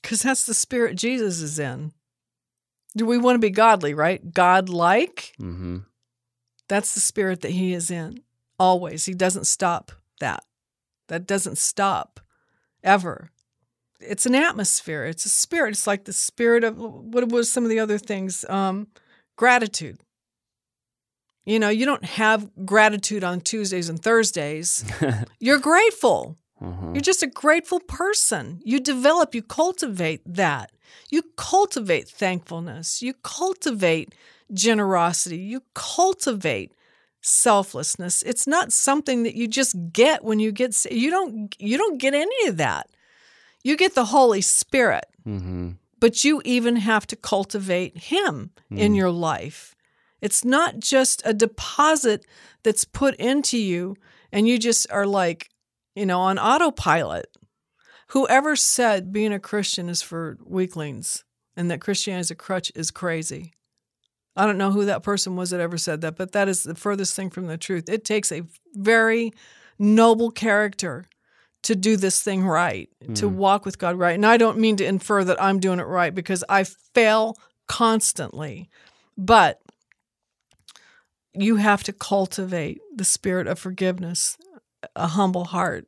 Because 0.00 0.22
that's 0.22 0.46
the 0.46 0.54
spirit 0.54 0.96
Jesus 0.96 1.40
is 1.40 1.58
in. 1.58 1.92
Do 2.96 3.04
we 3.04 3.18
want 3.18 3.34
to 3.34 3.40
be 3.40 3.50
godly, 3.50 3.92
right? 3.92 4.32
God 4.32 4.68
like? 4.68 5.34
Mm-hmm. 5.40 5.78
That's 6.68 6.94
the 6.94 7.00
spirit 7.00 7.42
that 7.42 7.52
he 7.52 7.72
is 7.72 7.90
in 7.90 8.20
always. 8.58 9.04
He 9.04 9.14
doesn't 9.14 9.46
stop 9.46 9.92
that. 10.20 10.44
That 11.08 11.26
doesn't 11.26 11.58
stop 11.58 12.20
ever. 12.82 13.30
It's 14.00 14.26
an 14.26 14.34
atmosphere. 14.34 15.04
It's 15.04 15.24
a 15.24 15.30
spirit. 15.30 15.70
It's 15.70 15.86
like 15.86 16.04
the 16.04 16.12
spirit 16.12 16.64
of 16.64 16.76
what 16.76 17.28
was 17.30 17.50
some 17.50 17.64
of 17.64 17.70
the 17.70 17.80
other 17.80 17.98
things? 17.98 18.44
Um, 18.48 18.88
gratitude. 19.36 20.00
You 21.44 21.60
know, 21.60 21.68
you 21.68 21.86
don't 21.86 22.04
have 22.04 22.50
gratitude 22.66 23.22
on 23.22 23.40
Tuesdays 23.40 23.88
and 23.88 24.02
Thursdays. 24.02 24.84
You're 25.40 25.60
grateful. 25.60 26.36
Uh-huh. 26.60 26.90
You're 26.92 27.02
just 27.02 27.22
a 27.22 27.28
grateful 27.28 27.80
person. 27.80 28.60
You 28.64 28.80
develop, 28.80 29.34
you 29.34 29.42
cultivate 29.42 30.22
that. 30.26 30.72
You 31.10 31.22
cultivate 31.36 32.08
thankfulness. 32.08 33.00
You 33.02 33.14
cultivate 33.22 34.14
generosity. 34.52 35.38
You 35.38 35.62
cultivate 35.74 36.72
selflessness. 37.20 38.22
It's 38.22 38.46
not 38.46 38.72
something 38.72 39.24
that 39.24 39.34
you 39.34 39.48
just 39.48 39.74
get 39.92 40.24
when 40.24 40.38
you 40.38 40.52
get 40.52 40.84
you 40.90 41.10
don't 41.10 41.54
you 41.58 41.76
don't 41.76 41.98
get 41.98 42.14
any 42.14 42.46
of 42.46 42.56
that. 42.58 42.88
You 43.64 43.76
get 43.76 43.94
the 43.94 44.06
Holy 44.06 44.40
Spirit. 44.40 45.06
Mm-hmm. 45.26 45.72
But 45.98 46.24
you 46.24 46.42
even 46.44 46.76
have 46.76 47.06
to 47.08 47.16
cultivate 47.16 47.96
him 47.96 48.50
mm. 48.70 48.78
in 48.78 48.94
your 48.94 49.10
life. 49.10 49.74
It's 50.20 50.44
not 50.44 50.78
just 50.78 51.22
a 51.24 51.34
deposit 51.34 52.24
that's 52.62 52.84
put 52.84 53.16
into 53.16 53.58
you 53.58 53.96
and 54.30 54.46
you 54.46 54.58
just 54.58 54.86
are 54.90 55.06
like, 55.06 55.50
you 55.94 56.06
know, 56.06 56.20
on 56.20 56.38
autopilot. 56.38 57.26
Whoever 58.08 58.54
said 58.56 59.10
being 59.10 59.32
a 59.32 59.40
Christian 59.40 59.88
is 59.88 60.02
for 60.02 60.38
weaklings 60.44 61.24
and 61.56 61.70
that 61.70 61.80
Christianity 61.80 62.20
is 62.20 62.30
a 62.30 62.34
crutch 62.36 62.70
is 62.74 62.90
crazy. 62.90 63.52
I 64.36 64.44
don't 64.46 64.58
know 64.58 64.70
who 64.70 64.84
that 64.84 65.02
person 65.02 65.34
was 65.36 65.50
that 65.50 65.60
ever 65.60 65.78
said 65.78 66.00
that, 66.02 66.16
but 66.16 66.32
that 66.32 66.48
is 66.48 66.62
the 66.64 66.74
furthest 66.74 67.14
thing 67.14 67.30
from 67.30 67.46
the 67.46 67.56
truth. 67.56 67.88
It 67.88 68.04
takes 68.04 68.30
a 68.30 68.42
very 68.74 69.32
noble 69.78 70.30
character 70.30 71.06
to 71.62 71.74
do 71.74 71.96
this 71.96 72.22
thing 72.22 72.46
right, 72.46 72.88
to 73.14 73.28
Mm. 73.28 73.34
walk 73.34 73.64
with 73.64 73.78
God 73.78 73.98
right. 73.98 74.14
And 74.14 74.26
I 74.26 74.36
don't 74.36 74.58
mean 74.58 74.76
to 74.76 74.84
infer 74.84 75.24
that 75.24 75.42
I'm 75.42 75.58
doing 75.58 75.80
it 75.80 75.86
right 75.86 76.14
because 76.14 76.44
I 76.48 76.64
fail 76.64 77.36
constantly. 77.66 78.68
But 79.16 79.60
you 81.32 81.56
have 81.56 81.82
to 81.84 81.92
cultivate 81.92 82.80
the 82.94 83.04
spirit 83.04 83.46
of 83.46 83.58
forgiveness, 83.58 84.36
a 84.94 85.08
humble 85.08 85.44
heart, 85.46 85.86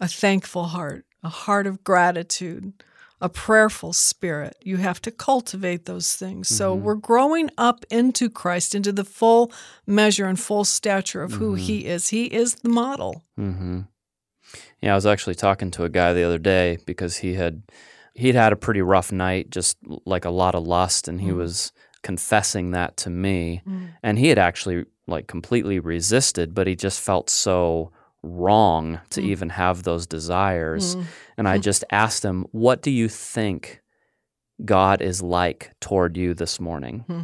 a 0.00 0.08
thankful 0.08 0.64
heart, 0.64 1.04
a 1.22 1.28
heart 1.28 1.66
of 1.66 1.82
gratitude, 1.82 2.72
a 3.20 3.28
prayerful 3.28 3.92
spirit. 3.94 4.56
You 4.62 4.76
have 4.76 5.00
to 5.02 5.10
cultivate 5.10 5.86
those 5.86 6.14
things. 6.14 6.48
So 6.48 6.76
Mhm. 6.76 6.80
we're 6.82 6.94
growing 6.96 7.50
up 7.56 7.84
into 7.90 8.28
Christ, 8.28 8.74
into 8.74 8.92
the 8.92 9.04
full 9.04 9.50
measure 9.86 10.26
and 10.26 10.38
full 10.38 10.64
stature 10.64 11.22
of 11.22 11.32
who 11.34 11.56
Mhm. 11.56 11.58
He 11.60 11.86
is. 11.86 12.08
He 12.08 12.24
is 12.26 12.56
the 12.56 12.68
model. 12.68 13.24
Mm-hmm. 13.38 13.80
Yeah, 14.82 14.92
I 14.92 14.94
was 14.94 15.06
actually 15.06 15.34
talking 15.34 15.70
to 15.72 15.84
a 15.84 15.88
guy 15.88 16.12
the 16.12 16.22
other 16.24 16.38
day 16.38 16.78
because 16.86 17.18
he 17.18 17.34
had 17.34 17.62
he'd 18.14 18.34
had 18.34 18.50
a 18.52 18.56
pretty 18.56 18.80
rough 18.80 19.12
night, 19.12 19.50
just 19.50 19.76
like 20.06 20.24
a 20.24 20.30
lot 20.30 20.54
of 20.54 20.66
lust, 20.66 21.06
and 21.06 21.20
he 21.20 21.28
Mm. 21.28 21.36
was 21.36 21.70
confessing 22.02 22.70
that 22.70 22.96
to 22.96 23.10
me. 23.10 23.62
And 24.02 24.18
he 24.18 24.28
had 24.28 24.38
actually 24.38 24.86
like 25.06 25.26
completely 25.26 25.78
resisted, 25.78 26.54
but 26.54 26.66
he 26.66 26.74
just 26.74 26.98
felt 27.00 27.28
so 27.28 27.90
wrong 28.26 29.00
to 29.10 29.20
Mm. 29.20 29.24
even 29.26 29.48
have 29.50 29.82
those 29.82 30.06
desires. 30.06 30.96
Mm. 30.96 31.04
And 31.38 31.48
I 31.48 31.58
Mm. 31.58 31.62
just 31.62 31.84
asked 31.90 32.24
him, 32.24 32.44
"What 32.52 32.82
do 32.82 32.90
you 32.90 33.08
think 33.08 33.80
God 34.64 35.00
is 35.02 35.22
like 35.22 35.72
toward 35.80 36.16
you 36.16 36.34
this 36.34 36.60
morning?" 36.60 37.04
Hmm. 37.06 37.20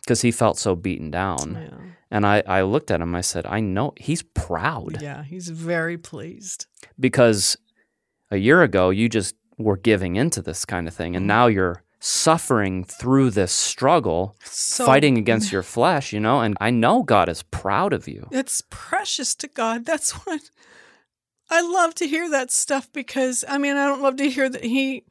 Because 0.00 0.22
he 0.22 0.32
felt 0.32 0.58
so 0.58 0.74
beaten 0.74 1.10
down. 1.10 1.56
Yeah. 1.60 1.78
And 2.10 2.26
I, 2.26 2.42
I 2.46 2.62
looked 2.62 2.90
at 2.90 3.00
him. 3.00 3.14
I 3.14 3.20
said, 3.20 3.46
"I 3.46 3.60
know 3.60 3.92
he's 3.96 4.22
proud." 4.22 5.00
Yeah, 5.00 5.22
he's 5.24 5.48
very 5.48 5.96
pleased. 5.98 6.66
because 6.98 7.56
a 8.30 8.36
year 8.38 8.62
ago 8.62 8.90
you 8.90 9.08
just 9.08 9.34
were 9.58 9.76
giving 9.76 10.16
into 10.16 10.40
this 10.42 10.64
kind 10.64 10.88
of 10.88 10.94
thing 10.94 11.14
and 11.14 11.24
Mhm. 11.24 11.28
now 11.28 11.46
you're 11.46 11.82
suffering 12.04 12.82
through 12.84 13.30
this 13.30 13.52
struggle 13.52 14.34
So 14.44 14.84
fighting 14.84 15.16
against 15.18 15.52
your 15.52 15.62
flesh 15.62 16.12
you 16.12 16.18
know 16.20 16.40
and 16.40 16.56
i 16.60 16.68
know 16.68 17.02
god 17.04 17.28
is 17.28 17.42
proud 17.44 17.92
of 17.92 18.08
you 18.08 18.28
It's 18.32 18.62
precious 18.70 19.34
to 19.36 19.46
God. 19.48 19.84
That's 19.86 20.10
what 20.26 20.40
I 21.50 21.60
love 21.60 21.94
to 21.96 22.06
hear 22.08 22.28
that 22.30 22.50
stuff 22.50 22.90
because 22.92 23.44
I 23.46 23.58
mean, 23.58 23.76
I 23.76 23.86
don't 23.86 24.02
love 24.02 24.16
to 24.16 24.30
hear 24.30 24.48
that 24.48 24.64
he 24.64 25.04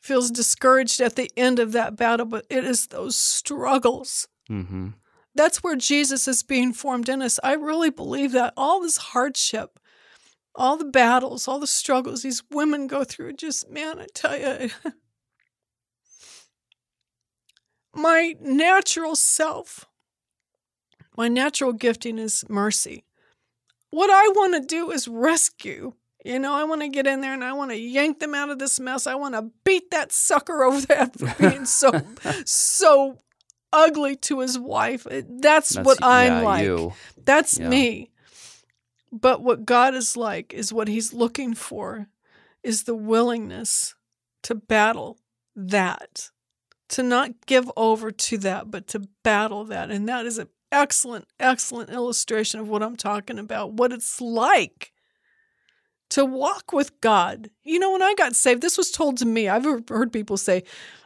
feels 0.00 0.30
discouraged 0.30 1.00
at 1.00 1.16
the 1.16 1.30
end 1.36 1.58
of 1.58 1.72
that 1.72 1.96
battle, 1.96 2.26
but 2.26 2.44
it 2.48 2.64
is 2.64 2.86
those 2.88 3.16
struggles. 3.16 4.28
hmm 4.48 4.90
That's 5.34 5.62
where 5.62 5.76
Jesus 5.76 6.28
is 6.28 6.42
being 6.42 6.72
formed 6.72 7.08
in 7.08 7.20
us. 7.22 7.38
I 7.42 7.54
really 7.54 7.90
believe 7.90 8.32
that 8.32 8.54
all 8.56 8.80
this 8.80 8.96
hardship, 8.96 9.78
all 10.54 10.76
the 10.76 10.84
battles, 10.84 11.48
all 11.48 11.58
the 11.58 11.66
struggles 11.66 12.22
these 12.22 12.42
women 12.50 12.86
go 12.86 13.04
through, 13.04 13.34
just 13.34 13.68
man, 13.68 13.98
I 13.98 14.06
tell 14.14 14.38
you, 14.38 14.70
my 17.94 18.34
natural 18.40 19.14
self, 19.16 19.86
my 21.16 21.28
natural 21.28 21.72
gifting 21.72 22.18
is 22.18 22.44
mercy. 22.48 23.04
What 23.90 24.10
I 24.10 24.28
want 24.28 24.54
to 24.54 24.66
do 24.66 24.90
is 24.90 25.06
rescue. 25.08 25.92
You 26.24 26.38
know, 26.38 26.54
I 26.54 26.64
want 26.64 26.80
to 26.82 26.88
get 26.88 27.06
in 27.06 27.20
there 27.20 27.34
and 27.34 27.42
I 27.44 27.52
want 27.52 27.72
to 27.72 27.76
yank 27.76 28.20
them 28.20 28.34
out 28.34 28.48
of 28.48 28.58
this 28.58 28.78
mess. 28.80 29.06
I 29.06 29.16
want 29.16 29.34
to 29.34 29.50
beat 29.64 29.90
that 29.90 30.12
sucker 30.12 30.62
over 30.62 30.80
the 30.80 30.94
head 30.94 31.18
for 31.18 31.34
being 31.50 31.64
so, 31.66 31.90
so 32.46 33.18
ugly 33.72 34.16
to 34.16 34.40
his 34.40 34.58
wife. 34.58 35.04
That's, 35.10 35.70
That's- 35.70 35.84
what 35.84 35.98
I'm 36.02 36.32
yeah, 36.32 36.40
like. 36.42 36.64
you. 36.64 36.92
That's 37.24 37.58
Yeah. 37.58 37.68
me. 37.68 38.10
But 39.10 39.42
what 39.42 39.66
God 39.66 39.94
is 39.94 40.16
like 40.16 40.54
is 40.54 40.72
what 40.72 40.88
he's 40.88 41.12
looking 41.12 41.52
for 41.54 42.06
is 42.62 42.84
the 42.84 42.94
willingness 42.94 43.94
to 44.44 44.54
battle 44.54 45.18
that. 45.56 46.30
To 46.92 47.02
not 47.02 47.46
give 47.46 47.70
over 47.76 48.10
to 48.10 48.38
that, 48.38 48.70
but 48.70 48.86
to 48.88 49.00
battle 49.22 49.64
that. 49.64 49.90
And 49.90 50.08
that 50.08 50.26
is 50.26 50.38
an 50.38 50.48
excellent, 50.70 51.26
excellent 51.40 51.90
illustration 51.90 52.60
of 52.60 52.68
what 52.68 52.82
I'm 52.82 52.96
talking 52.96 53.38
about, 53.38 53.72
what 53.72 53.92
it's 53.92 54.20
like 54.20 54.92
to 56.10 56.24
walk 56.24 56.72
with 56.72 57.00
God. 57.00 57.50
You 57.64 57.78
know, 57.78 57.92
when 57.92 58.02
I 58.02 58.14
got 58.14 58.36
saved, 58.36 58.60
this 58.60 58.76
was 58.76 58.90
told 58.90 59.16
to 59.18 59.26
me. 59.26 59.48
I've 59.48 59.64
heard 59.88 60.12
people 60.12 60.36
say, 60.36 60.64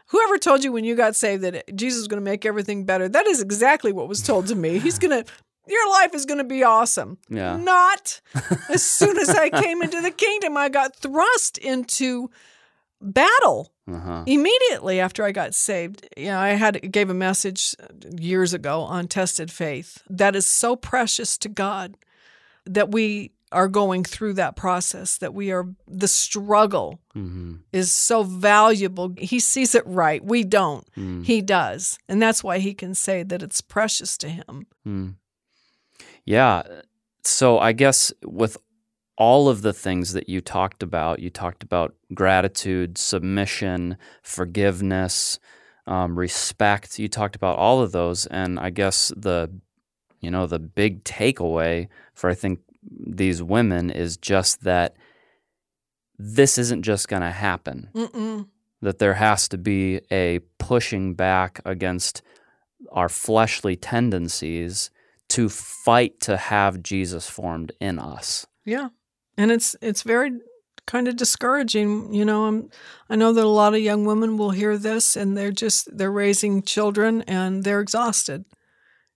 Whoever 0.09 0.39
told 0.39 0.63
you 0.63 0.71
when 0.71 0.85
you 0.85 0.95
got 0.95 1.17
saved 1.17 1.43
that 1.43 1.77
Jesus 1.77 2.03
is 2.03 2.09
going 2.09 2.23
to 2.23 2.25
make 2.25 2.47
everything 2.47 2.85
better? 2.85 3.09
That 3.09 3.27
is 3.27 3.43
exactly 3.43 3.93
what 3.93 4.09
was 4.09 4.23
told 4.23 4.47
to 4.49 4.55
me. 4.55 4.79
He's 4.79 5.01
going 5.01 5.11
to, 5.25 5.31
your 5.67 5.91
life 5.91 6.15
is 6.15 6.27
going 6.27 6.39
to 6.39 6.45
be 6.45 6.63
awesome. 6.63 7.19
Yeah. 7.29 7.57
Not. 7.57 8.21
As 8.69 8.85
soon 8.85 9.19
as 9.19 9.31
I 9.31 9.51
came 9.51 9.83
into 9.83 10.01
the 10.01 10.13
kingdom, 10.13 10.57
I 10.57 10.69
got 10.69 10.95
thrust 10.95 11.59
into 11.59 12.31
battle 13.01 13.73
Uh-huh. 13.89 14.23
immediately 14.27 15.01
after 15.01 15.25
I 15.25 15.33
got 15.33 15.55
saved. 15.55 16.07
You 16.17 16.27
know, 16.27 16.39
I 16.39 16.51
had 16.51 16.91
gave 16.93 17.11
a 17.11 17.15
message 17.15 17.75
years 18.19 18.55
ago 18.55 18.81
on 18.83 19.07
tested 19.09 19.51
faith 19.51 20.03
that 20.11 20.35
is 20.37 20.47
so 20.47 20.77
precious 20.77 21.39
to 21.39 21.49
God 21.49 21.97
that 22.65 22.91
we 22.91 23.33
are 23.53 23.69
going 23.69 24.03
through 24.03 24.33
that 24.35 24.57
process 24.57 25.19
that 25.19 25.33
we 25.33 25.53
are 25.53 25.67
the 25.87 26.09
struggle 26.09 26.99
hmm 27.13 27.55
is 27.73 27.93
so 27.93 28.23
valuable. 28.25 29.15
He 29.19 29.39
sees 29.39 29.75
it 29.75 29.87
right. 29.87 30.25
We 30.25 30.43
don't. 30.45 30.85
Mm. 30.97 31.25
He 31.25 31.43
does. 31.43 31.99
And 32.09 32.21
that's 32.21 32.43
why 32.43 32.59
he 32.59 32.75
can 32.75 32.95
say 32.95 33.23
that 33.23 33.43
it's 33.43 33.61
precious 33.61 34.17
to 34.19 34.29
him. 34.29 34.67
Mm. 34.87 35.15
Yeah. 36.25 36.63
So 37.25 37.59
I 37.59 37.73
guess 37.73 38.13
with 38.25 38.57
all 39.17 39.49
of 39.49 39.63
the 39.63 39.73
things 39.73 40.13
that 40.13 40.29
you 40.29 40.41
talked 40.41 40.83
about, 40.83 41.21
you 41.21 41.31
talked 41.31 41.63
about 41.63 41.95
gratitude, 42.15 42.99
submission, 42.99 43.97
forgiveness, 44.23 45.39
um, 45.87 46.19
respect. 46.19 46.99
You 46.99 47.09
talked 47.09 47.37
about 47.37 47.57
all 47.59 47.81
of 47.81 47.93
those, 47.93 48.27
and 48.27 48.59
I 48.59 48.71
guess 48.71 49.13
the, 49.17 49.51
you 50.21 50.31
know, 50.31 50.47
the 50.47 50.59
big 50.59 51.05
takeaway 51.05 51.89
for 52.15 52.29
I 52.29 52.35
think 52.35 52.61
these 52.91 53.43
women 53.43 53.91
is 53.91 54.17
just 54.17 54.65
that 54.65 54.97
this 56.19 56.59
isn't 56.59 56.83
just 56.83 57.09
going 57.09 57.23
to 57.23 57.31
happen 57.31 57.91
Mm-mm. 57.95 58.47
that 58.81 58.99
there 58.99 59.15
has 59.15 59.49
to 59.49 59.59
be 59.59 60.01
a 60.11 60.41
pushing 60.59 61.15
back 61.15 61.61
against 61.65 62.23
our 62.93 63.09
fleshly 63.09 63.77
tendencies 63.77 64.91
to 65.29 65.49
fight 65.49 66.21
to 66.21 66.37
have 66.37 66.83
Jesus 66.83 67.29
formed 67.29 67.73
in 67.81 67.99
us. 67.99 68.47
Yeah. 68.65 68.89
And 69.37 69.51
it's 69.51 69.77
it's 69.83 70.03
very 70.03 70.33
kind 70.87 71.09
of 71.09 71.17
discouraging, 71.17 72.15
you 72.15 72.25
know. 72.25 72.47
I'm, 72.47 72.71
I 73.11 73.17
know 73.17 73.33
that 73.33 73.45
a 73.45 73.49
lot 73.49 73.75
of 73.75 73.81
young 73.81 74.05
women 74.05 74.37
will 74.37 74.51
hear 74.51 74.79
this 74.79 75.17
and 75.17 75.37
they're 75.37 75.51
just 75.51 75.97
they're 75.97 76.11
raising 76.11 76.63
children 76.63 77.23
and 77.23 77.65
they're 77.65 77.81
exhausted. 77.81 78.45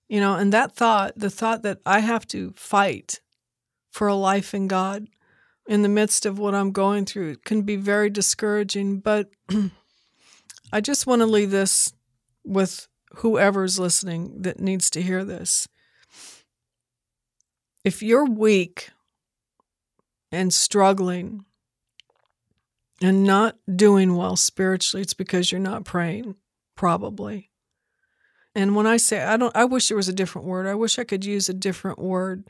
You 0.09 0.21
know, 0.21 0.35
and 0.35 0.53
that 0.53 0.75
thought, 0.75 1.13
the 1.17 1.31
thought 1.31 1.63
that 1.63 1.79
I 1.87 2.01
have 2.01 2.27
to 2.29 2.53
fight 2.57 3.21
for 3.93 4.09
a 4.09 4.15
life 4.15 4.55
in 4.55 4.67
God 4.67 5.07
in 5.69 5.83
the 5.83 5.89
midst 5.89 6.27
of 6.27 6.39
what 6.39 6.55
I'm 6.55 6.73
going 6.73 7.07
through 7.07 7.37
can 7.37 7.63
be 7.63 7.77
very 7.77 8.11
discouraging, 8.11 8.99
but 8.99 9.31
I 10.73 10.81
just 10.81 11.07
want 11.07 11.21
to 11.21 11.27
leave 11.27 11.53
this 11.53 11.93
with 12.45 12.89
whoever's 13.17 13.79
listening 13.79 14.43
that 14.43 14.59
needs 14.59 14.91
to 14.91 15.03
hear 15.03 15.25
this. 15.25 15.69
If 17.85 18.03
you're 18.03 18.25
weak 18.25 18.91
and 20.33 20.53
struggling 20.53 21.45
and 23.03 23.25
not 23.25 23.57
doing 23.75 24.16
well 24.16 24.37
spiritually, 24.37 25.03
it's 25.03 25.14
because 25.14 25.51
you're 25.51 25.61
not 25.61 25.85
praying, 25.85 26.37
probably. 26.77 27.51
And 28.55 28.75
when 28.75 28.87
I 28.87 28.97
say 28.97 29.23
I 29.23 29.37
don't 29.37 29.55
I 29.57 29.64
wish 29.64 29.88
there 29.88 29.97
was 29.97 30.09
a 30.09 30.12
different 30.12 30.47
word. 30.47 30.66
I 30.66 30.75
wish 30.75 30.99
I 30.99 31.05
could 31.05 31.25
use 31.25 31.49
a 31.49 31.55
different 31.55 31.99
word 31.99 32.49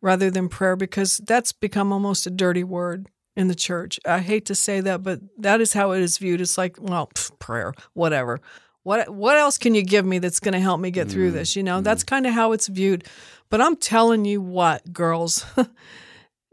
rather 0.00 0.30
than 0.30 0.48
prayer 0.48 0.76
because 0.76 1.18
that's 1.18 1.52
become 1.52 1.92
almost 1.92 2.26
a 2.26 2.30
dirty 2.30 2.64
word 2.64 3.08
in 3.36 3.48
the 3.48 3.54
church. 3.54 4.00
I 4.06 4.18
hate 4.20 4.46
to 4.46 4.54
say 4.54 4.80
that, 4.80 5.02
but 5.02 5.20
that 5.38 5.60
is 5.60 5.72
how 5.72 5.92
it 5.92 6.00
is 6.00 6.18
viewed. 6.18 6.40
It's 6.40 6.58
like, 6.58 6.76
well, 6.80 7.08
pff, 7.14 7.38
prayer, 7.38 7.72
whatever. 7.92 8.40
What 8.82 9.10
what 9.10 9.36
else 9.36 9.58
can 9.58 9.74
you 9.74 9.82
give 9.82 10.06
me 10.06 10.18
that's 10.18 10.40
going 10.40 10.54
to 10.54 10.60
help 10.60 10.80
me 10.80 10.90
get 10.90 11.08
through 11.10 11.30
Mm, 11.30 11.34
this? 11.34 11.54
You 11.56 11.62
know, 11.62 11.80
mm. 11.80 11.84
that's 11.84 12.04
kind 12.04 12.26
of 12.26 12.32
how 12.32 12.52
it's 12.52 12.68
viewed. 12.68 13.04
But 13.50 13.60
I'm 13.60 13.76
telling 13.76 14.24
you 14.24 14.40
what, 14.40 14.92
girls, 14.92 15.44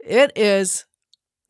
it 0.06 0.32
is 0.36 0.86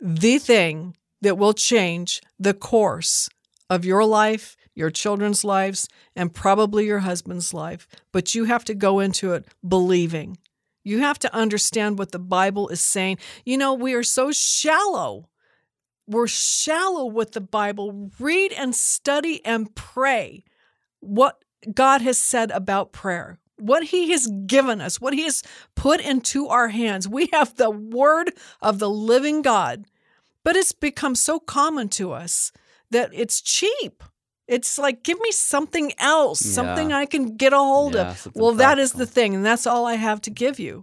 the 0.00 0.38
thing 0.38 0.96
that 1.22 1.38
will 1.38 1.52
change 1.52 2.20
the 2.38 2.54
course 2.54 3.28
of 3.68 3.84
your 3.84 4.04
life, 4.04 4.56
your 4.74 4.90
children's 4.90 5.44
lives, 5.44 5.88
and 6.14 6.32
probably 6.32 6.86
your 6.86 7.00
husband's 7.00 7.52
life. 7.52 7.88
But 8.12 8.34
you 8.34 8.44
have 8.44 8.64
to 8.64 8.74
go 8.74 9.00
into 9.00 9.32
it 9.32 9.46
believing. 9.66 10.38
You 10.84 11.00
have 11.00 11.18
to 11.20 11.34
understand 11.34 11.98
what 11.98 12.12
the 12.12 12.18
Bible 12.18 12.68
is 12.68 12.80
saying. 12.80 13.18
You 13.44 13.58
know, 13.58 13.74
we 13.74 13.94
are 13.94 14.04
so 14.04 14.30
shallow. 14.32 15.28
We're 16.06 16.28
shallow 16.28 17.06
with 17.06 17.32
the 17.32 17.40
Bible. 17.40 18.10
Read 18.20 18.52
and 18.52 18.74
study 18.74 19.44
and 19.44 19.74
pray 19.74 20.44
what 21.00 21.42
God 21.74 22.02
has 22.02 22.18
said 22.18 22.50
about 22.52 22.92
prayer. 22.92 23.38
What 23.58 23.84
he 23.84 24.10
has 24.10 24.26
given 24.46 24.80
us, 24.80 25.00
what 25.00 25.14
he 25.14 25.22
has 25.22 25.42
put 25.74 26.00
into 26.00 26.48
our 26.48 26.68
hands. 26.68 27.08
We 27.08 27.28
have 27.32 27.56
the 27.56 27.70
word 27.70 28.32
of 28.60 28.78
the 28.78 28.90
living 28.90 29.42
God, 29.42 29.86
but 30.44 30.56
it's 30.56 30.72
become 30.72 31.14
so 31.14 31.38
common 31.38 31.88
to 31.90 32.12
us 32.12 32.52
that 32.90 33.10
it's 33.12 33.40
cheap. 33.40 34.02
It's 34.46 34.78
like, 34.78 35.02
give 35.02 35.18
me 35.20 35.32
something 35.32 35.92
else, 35.98 36.44
Yeah. 36.46 36.52
something 36.52 36.92
I 36.92 37.06
can 37.06 37.36
get 37.36 37.52
a 37.52 37.58
hold 37.58 37.94
Yeah, 37.94 38.10
of. 38.10 38.28
Well, 38.34 38.52
that 38.52 38.78
is 38.78 38.92
the 38.92 39.06
thing, 39.06 39.34
and 39.34 39.44
that's 39.44 39.66
all 39.66 39.86
I 39.86 39.94
have 39.94 40.20
to 40.22 40.30
give 40.30 40.60
you. 40.60 40.82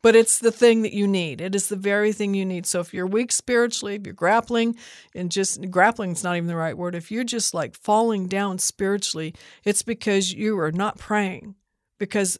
But 0.00 0.14
it's 0.14 0.38
the 0.38 0.52
thing 0.52 0.82
that 0.82 0.92
you 0.92 1.08
need. 1.08 1.40
It 1.40 1.56
is 1.56 1.68
the 1.68 1.74
very 1.76 2.12
thing 2.12 2.32
you 2.34 2.44
need. 2.44 2.66
So 2.66 2.78
if 2.78 2.94
you're 2.94 3.06
weak 3.06 3.32
spiritually, 3.32 3.96
if 3.96 4.04
you're 4.04 4.14
grappling, 4.14 4.76
and 5.14 5.30
just 5.30 5.70
grappling 5.70 6.12
is 6.12 6.22
not 6.22 6.36
even 6.36 6.46
the 6.46 6.54
right 6.54 6.76
word, 6.76 6.94
if 6.94 7.10
you're 7.10 7.24
just 7.24 7.52
like 7.52 7.74
falling 7.76 8.28
down 8.28 8.58
spiritually, 8.58 9.34
it's 9.64 9.82
because 9.82 10.32
you 10.32 10.56
are 10.60 10.70
not 10.70 10.98
praying. 10.98 11.56
Because 11.98 12.38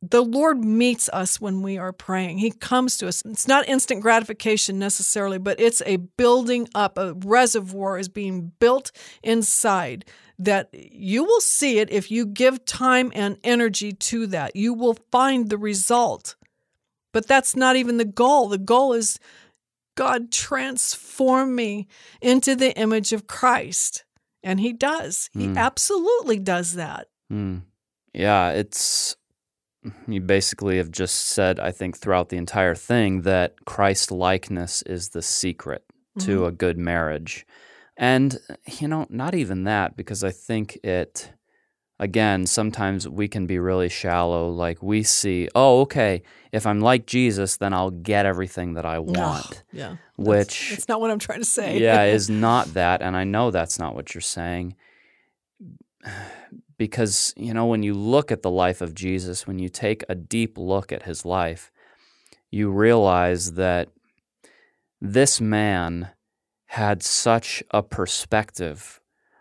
the 0.00 0.22
Lord 0.22 0.64
meets 0.64 1.08
us 1.08 1.40
when 1.40 1.60
we 1.60 1.76
are 1.76 1.92
praying. 1.92 2.38
He 2.38 2.50
comes 2.52 2.96
to 2.98 3.08
us. 3.08 3.22
It's 3.24 3.48
not 3.48 3.68
instant 3.68 4.00
gratification 4.00 4.78
necessarily, 4.78 5.38
but 5.38 5.58
it's 5.58 5.82
a 5.86 5.96
building 5.96 6.68
up. 6.74 6.96
A 6.98 7.14
reservoir 7.14 7.98
is 7.98 8.08
being 8.08 8.52
built 8.60 8.92
inside 9.22 10.04
that 10.38 10.68
you 10.72 11.24
will 11.24 11.40
see 11.40 11.80
it 11.80 11.90
if 11.90 12.12
you 12.12 12.26
give 12.26 12.64
time 12.64 13.10
and 13.14 13.38
energy 13.42 13.92
to 13.92 14.28
that. 14.28 14.54
You 14.54 14.72
will 14.72 14.96
find 15.10 15.48
the 15.50 15.58
result. 15.58 16.36
But 17.12 17.26
that's 17.26 17.56
not 17.56 17.74
even 17.74 17.96
the 17.96 18.04
goal. 18.04 18.48
The 18.48 18.58
goal 18.58 18.92
is 18.92 19.18
God 19.96 20.30
transform 20.30 21.56
me 21.56 21.88
into 22.20 22.54
the 22.54 22.72
image 22.78 23.12
of 23.12 23.26
Christ. 23.26 24.04
And 24.44 24.60
he 24.60 24.72
does. 24.72 25.28
He 25.32 25.46
Hmm. 25.48 25.58
absolutely 25.58 26.38
does 26.38 26.74
that. 26.74 27.08
Hmm. 27.28 27.58
Yeah, 28.14 28.50
it's 28.50 29.16
you 30.06 30.20
basically 30.20 30.78
have 30.78 30.90
just 30.90 31.26
said, 31.28 31.60
I 31.60 31.70
think, 31.70 31.96
throughout 31.96 32.28
the 32.28 32.36
entire 32.36 32.74
thing 32.74 33.22
that 33.22 33.64
Christ 33.64 34.10
likeness 34.10 34.82
is 34.82 35.10
the 35.10 35.22
secret 35.22 35.84
to 36.20 36.38
mm-hmm. 36.38 36.44
a 36.44 36.52
good 36.52 36.78
marriage. 36.78 37.46
And, 37.96 38.38
uh, 38.48 38.54
you 38.80 38.88
know, 38.88 39.06
not 39.08 39.34
even 39.34 39.64
that, 39.64 39.96
because 39.96 40.24
I 40.24 40.30
think 40.30 40.76
it, 40.84 41.32
again, 41.98 42.46
sometimes 42.46 43.08
we 43.08 43.28
can 43.28 43.46
be 43.46 43.58
really 43.58 43.88
shallow. 43.88 44.50
Like 44.50 44.82
we 44.82 45.02
see, 45.02 45.48
oh, 45.54 45.80
okay, 45.82 46.22
if 46.52 46.66
I'm 46.66 46.80
like 46.80 47.06
Jesus, 47.06 47.56
then 47.56 47.72
I'll 47.72 47.90
get 47.90 48.26
everything 48.26 48.74
that 48.74 48.84
I 48.84 48.98
want. 48.98 49.62
Yeah. 49.72 49.96
Which- 50.16 50.70
That's 50.70 50.88
not 50.88 51.00
what 51.00 51.10
I'm 51.10 51.18
trying 51.18 51.40
to 51.40 51.44
say. 51.44 51.78
yeah, 51.78 52.02
is 52.04 52.28
not 52.28 52.74
that. 52.74 53.02
And 53.02 53.16
I 53.16 53.24
know 53.24 53.50
that's 53.50 53.78
not 53.78 53.94
what 53.94 54.14
you're 54.14 54.22
saying. 54.22 54.74
Because, 56.78 57.34
you 57.36 57.52
know, 57.52 57.66
when 57.66 57.82
you 57.82 57.92
look 57.92 58.30
at 58.32 58.42
the 58.42 58.50
life 58.50 58.80
of 58.80 58.94
Jesus, 58.94 59.46
when 59.46 59.58
you 59.58 59.68
take 59.68 60.04
a 60.08 60.14
deep 60.14 60.56
look 60.56 60.92
at 60.92 61.02
his 61.02 61.24
life, 61.24 61.70
you 62.50 62.70
realize 62.70 63.54
that 63.54 63.88
this 65.00 65.40
man 65.40 66.10
had 66.66 67.02
such 67.02 67.62
a 67.72 67.82
perspective 67.82 69.00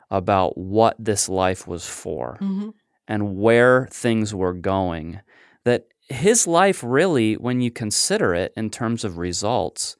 about 0.10 0.58
what 0.58 0.95
this 0.97 1.28
life 1.30 1.67
was 1.67 1.86
for 1.88 2.38
Mhm. 2.41 2.73
and 3.08 3.36
where 3.38 3.88
things 3.91 4.34
were 4.34 4.54
going 4.54 5.19
that 5.65 5.86
his 6.10 6.47
life 6.47 6.82
really 6.82 7.34
when 7.36 7.60
you 7.60 7.69
consider 7.69 8.34
it 8.34 8.54
in 8.56 8.69
terms 8.69 9.04
of 9.04 9.17
results 9.17 9.97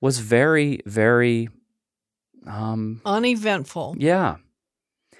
was 0.00 0.18
very 0.18 0.80
very 0.84 1.48
um 2.46 3.00
Uneventful. 3.04 3.94
yeah 3.98 4.36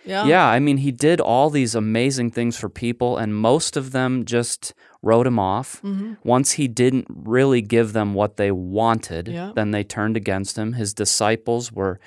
Yeah. 0.05 0.25
yeah 0.27 0.47
i 0.49 0.59
mean 0.59 0.79
he 0.79 0.91
did 0.91 1.21
all 1.21 1.49
these 1.51 1.75
amazing 1.75 2.31
things 2.33 2.57
for 2.59 2.69
people 2.69 3.17
and 3.19 3.37
most 3.37 3.77
of 3.77 3.93
them 3.93 4.25
just 4.25 4.75
wrote 5.03 5.27
him 5.27 5.39
off 5.39 5.81
Mhm. 5.83 6.17
once 6.25 6.53
he 6.53 6.67
didn't 6.69 7.07
really 7.09 7.63
give 7.63 7.93
them 7.93 8.13
what 8.15 8.37
they 8.37 8.51
wanted 8.51 9.29
Yeah. 9.29 9.53
then 9.55 9.71
they 9.71 9.85
turned 9.85 10.17
against 10.17 10.57
him 10.59 10.73
his 10.75 10.93
disciples 10.95 11.71
were 11.73 12.01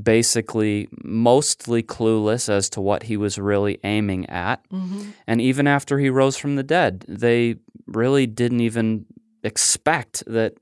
basically 0.00 0.88
mostly 1.02 1.82
clueless 1.82 2.48
as 2.48 2.68
to 2.70 2.80
what 2.80 3.04
he 3.04 3.16
was 3.16 3.38
really 3.38 3.78
aiming 3.84 4.26
at 4.26 4.60
Mhm. 4.70 5.12
and 5.26 5.40
even 5.40 5.66
after 5.66 5.98
he 5.98 6.08
rose 6.10 6.36
from 6.36 6.56
the 6.56 6.62
dead, 6.62 7.04
they 7.08 7.56
really 7.86 8.26
didn't 8.26 8.60
even 8.60 9.06
expect 9.42 10.22
that. 10.26 10.54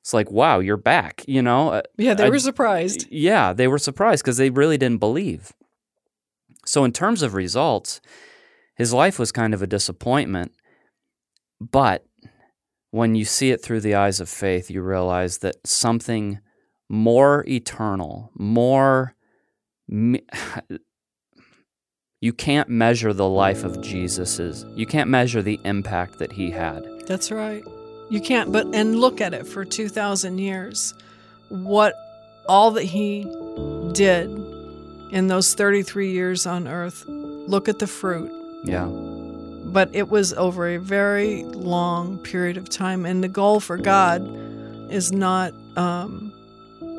It's 0.00 0.14
like, 0.14 0.30
wow, 0.30 0.60
you're 0.60 0.78
back, 0.78 1.22
you 1.28 1.42
know? 1.42 1.68
Uh, 1.68 1.82
Yeah, 1.98 2.14
they 2.14 2.24
I- 2.24 2.30
were 2.30 2.38
surprised. 2.38 3.06
Yeah, 3.10 3.52
they 3.52 3.68
were 3.68 3.78
surprised 3.78 4.22
because 4.24 4.38
they 4.38 4.48
really 4.50 4.78
didn't 4.78 4.98
believe. 5.00 5.52
So, 6.70 6.84
in 6.84 6.92
terms 6.92 7.22
of 7.22 7.34
results, 7.34 8.00
his 8.76 8.92
life 8.92 9.18
was 9.18 9.32
kind 9.32 9.54
of 9.54 9.60
a 9.60 9.66
disappointment. 9.66 10.52
But 11.60 12.06
when 12.92 13.16
you 13.16 13.24
see 13.24 13.50
it 13.50 13.60
through 13.60 13.80
the 13.80 13.96
eyes 13.96 14.20
of 14.20 14.28
faith, 14.28 14.70
you 14.70 14.80
realize 14.80 15.38
that 15.38 15.56
something 15.66 16.38
more 16.88 17.44
eternal, 17.48 18.30
more. 18.38 19.16
me- 19.88 20.22
You 22.22 22.34
can't 22.34 22.68
measure 22.68 23.14
the 23.14 23.26
life 23.26 23.64
of 23.64 23.80
Jesus's. 23.80 24.66
You 24.76 24.84
can't 24.84 25.08
measure 25.08 25.40
the 25.40 25.58
impact 25.64 26.18
that 26.18 26.30
he 26.30 26.50
had. 26.50 26.86
That's 27.06 27.32
right. 27.32 27.64
You 28.10 28.20
can't 28.20 28.52
but 28.52 28.66
and 28.74 29.00
look 29.00 29.22
at 29.22 29.32
it 29.32 29.46
for 29.46 29.64
2000 29.64 30.36
years. 30.36 30.92
What 31.48 31.94
all 32.46 32.72
that 32.72 32.84
he 32.84 33.24
did 33.92 34.49
in 35.10 35.26
those 35.26 35.54
33 35.54 36.10
years 36.10 36.46
on 36.46 36.68
earth. 36.68 37.04
Look 37.06 37.68
at 37.68 37.78
the 37.78 37.86
fruit. 37.86 38.32
Yeah. 38.64 38.86
But 38.86 39.94
it 39.94 40.08
was 40.08 40.32
over 40.34 40.68
a 40.68 40.78
very 40.78 41.44
long 41.44 42.18
period 42.18 42.56
of 42.56 42.68
time 42.68 43.06
and 43.06 43.22
the 43.22 43.28
goal 43.28 43.60
for 43.60 43.76
God 43.76 44.22
is 44.90 45.12
not 45.12 45.54
um 45.76 46.32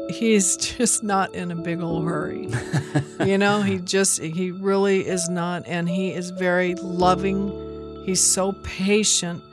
he's 0.10 0.58
just 0.78 1.04
not 1.04 1.34
in 1.34 1.52
a 1.52 1.56
big 1.56 1.82
old 1.82 2.06
hurry. 2.06 2.50
you 3.26 3.38
know, 3.38 3.62
he 3.62 3.80
just 3.80 4.22
he 4.22 4.52
really 4.52 5.08
is 5.08 5.30
not 5.30 5.64
and 5.66 5.90
he 5.90 6.14
is 6.14 6.30
very 6.32 6.76
loving. 6.76 8.04
He's 8.06 8.26
so 8.26 8.54
patient. 8.64 9.44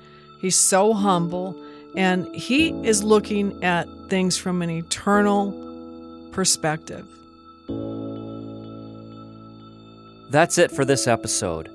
He's 0.40 0.57
so 0.57 0.92
humble 0.94 1.57
and 1.94 2.33
he 2.35 2.71
is 2.87 3.03
looking 3.03 3.62
at 3.64 3.88
things 4.09 4.37
from 4.37 4.62
an 4.62 4.71
eternal 4.71 5.53
perspective. 6.33 7.07
That's 10.31 10.59
it 10.59 10.71
for 10.71 10.85
this 10.85 11.07
episode. 11.07 11.71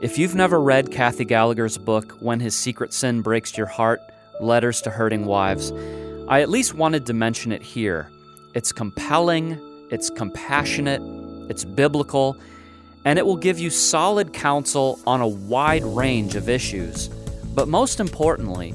If 0.00 0.16
you've 0.16 0.34
never 0.34 0.58
read 0.58 0.90
Kathy 0.90 1.26
Gallagher's 1.26 1.76
book, 1.76 2.12
When 2.12 2.40
His 2.40 2.56
Secret 2.56 2.94
Sin 2.94 3.20
Breaks 3.20 3.58
Your 3.58 3.66
Heart 3.66 4.00
Letters 4.40 4.80
to 4.82 4.90
Hurting 4.90 5.26
Wives, 5.26 5.70
I 6.26 6.40
at 6.40 6.48
least 6.48 6.72
wanted 6.72 7.04
to 7.06 7.12
mention 7.12 7.52
it 7.52 7.62
here. 7.62 8.10
It's 8.54 8.72
compelling, 8.72 9.60
it's 9.90 10.08
compassionate, 10.08 11.02
it's 11.50 11.66
biblical, 11.66 12.38
and 13.04 13.18
it 13.18 13.26
will 13.26 13.36
give 13.36 13.58
you 13.58 13.68
solid 13.68 14.32
counsel 14.32 14.98
on 15.06 15.20
a 15.20 15.28
wide 15.28 15.84
range 15.84 16.36
of 16.36 16.48
issues. 16.48 17.08
But 17.54 17.68
most 17.68 18.00
importantly, 18.00 18.72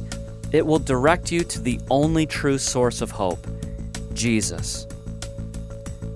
it 0.51 0.67
will 0.67 0.77
direct 0.77 1.31
you 1.31 1.43
to 1.45 1.59
the 1.59 1.79
only 1.89 2.27
true 2.27 2.59
source 2.59 3.01
of 3.01 3.09
hope 3.09 3.47
Jesus. 4.13 4.85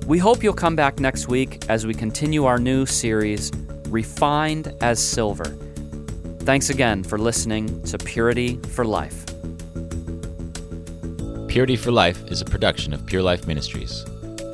We 0.05 0.17
hope 0.17 0.43
you'll 0.43 0.51
come 0.51 0.75
back 0.75 0.99
next 0.99 1.29
week 1.29 1.63
as 1.69 1.87
we 1.87 1.93
continue 1.93 2.43
our 2.43 2.59
new 2.59 2.85
series, 2.85 3.53
Refined 3.87 4.75
as 4.81 5.01
Silver. 5.01 5.45
Thanks 6.39 6.69
again 6.69 7.05
for 7.05 7.17
listening 7.17 7.81
to 7.83 7.97
Purity 7.97 8.57
for 8.71 8.83
Life. 8.83 9.25
Purity 11.47 11.77
for 11.77 11.91
Life 11.93 12.21
is 12.29 12.41
a 12.41 12.45
production 12.45 12.93
of 12.93 13.05
Pure 13.05 13.23
Life 13.23 13.47
Ministries. 13.47 14.03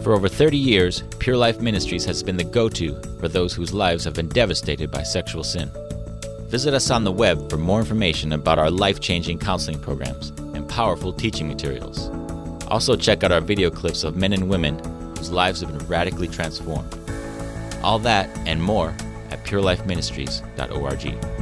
For 0.03 0.13
over 0.13 0.29
30 0.29 0.55
years, 0.55 1.01
Pure 1.17 1.37
Life 1.37 1.59
Ministries 1.61 2.05
has 2.05 2.21
been 2.21 2.37
the 2.37 2.43
go 2.43 2.69
to 2.69 3.01
for 3.19 3.27
those 3.27 3.51
whose 3.51 3.73
lives 3.73 4.03
have 4.03 4.13
been 4.13 4.29
devastated 4.29 4.91
by 4.91 5.01
sexual 5.01 5.43
sin. 5.43 5.71
Visit 6.41 6.75
us 6.75 6.91
on 6.91 7.03
the 7.03 7.11
web 7.11 7.49
for 7.49 7.57
more 7.57 7.79
information 7.79 8.33
about 8.33 8.59
our 8.59 8.69
life 8.69 8.99
changing 8.99 9.39
counseling 9.39 9.79
programs 9.79 10.29
and 10.53 10.69
powerful 10.69 11.11
teaching 11.11 11.47
materials. 11.47 12.07
Also, 12.67 12.95
check 12.95 13.23
out 13.23 13.31
our 13.31 13.41
video 13.41 13.71
clips 13.71 14.03
of 14.03 14.15
men 14.15 14.31
and 14.31 14.47
women 14.47 14.79
whose 15.19 15.29
lives 15.31 15.61
have 15.61 15.77
been 15.77 15.87
radically 15.87 16.27
transformed. 16.27 16.97
All 17.83 17.99
that 17.99 18.29
and 18.47 18.63
more 18.63 18.95
at 19.29 19.43
purelifeministries.org. 19.45 21.38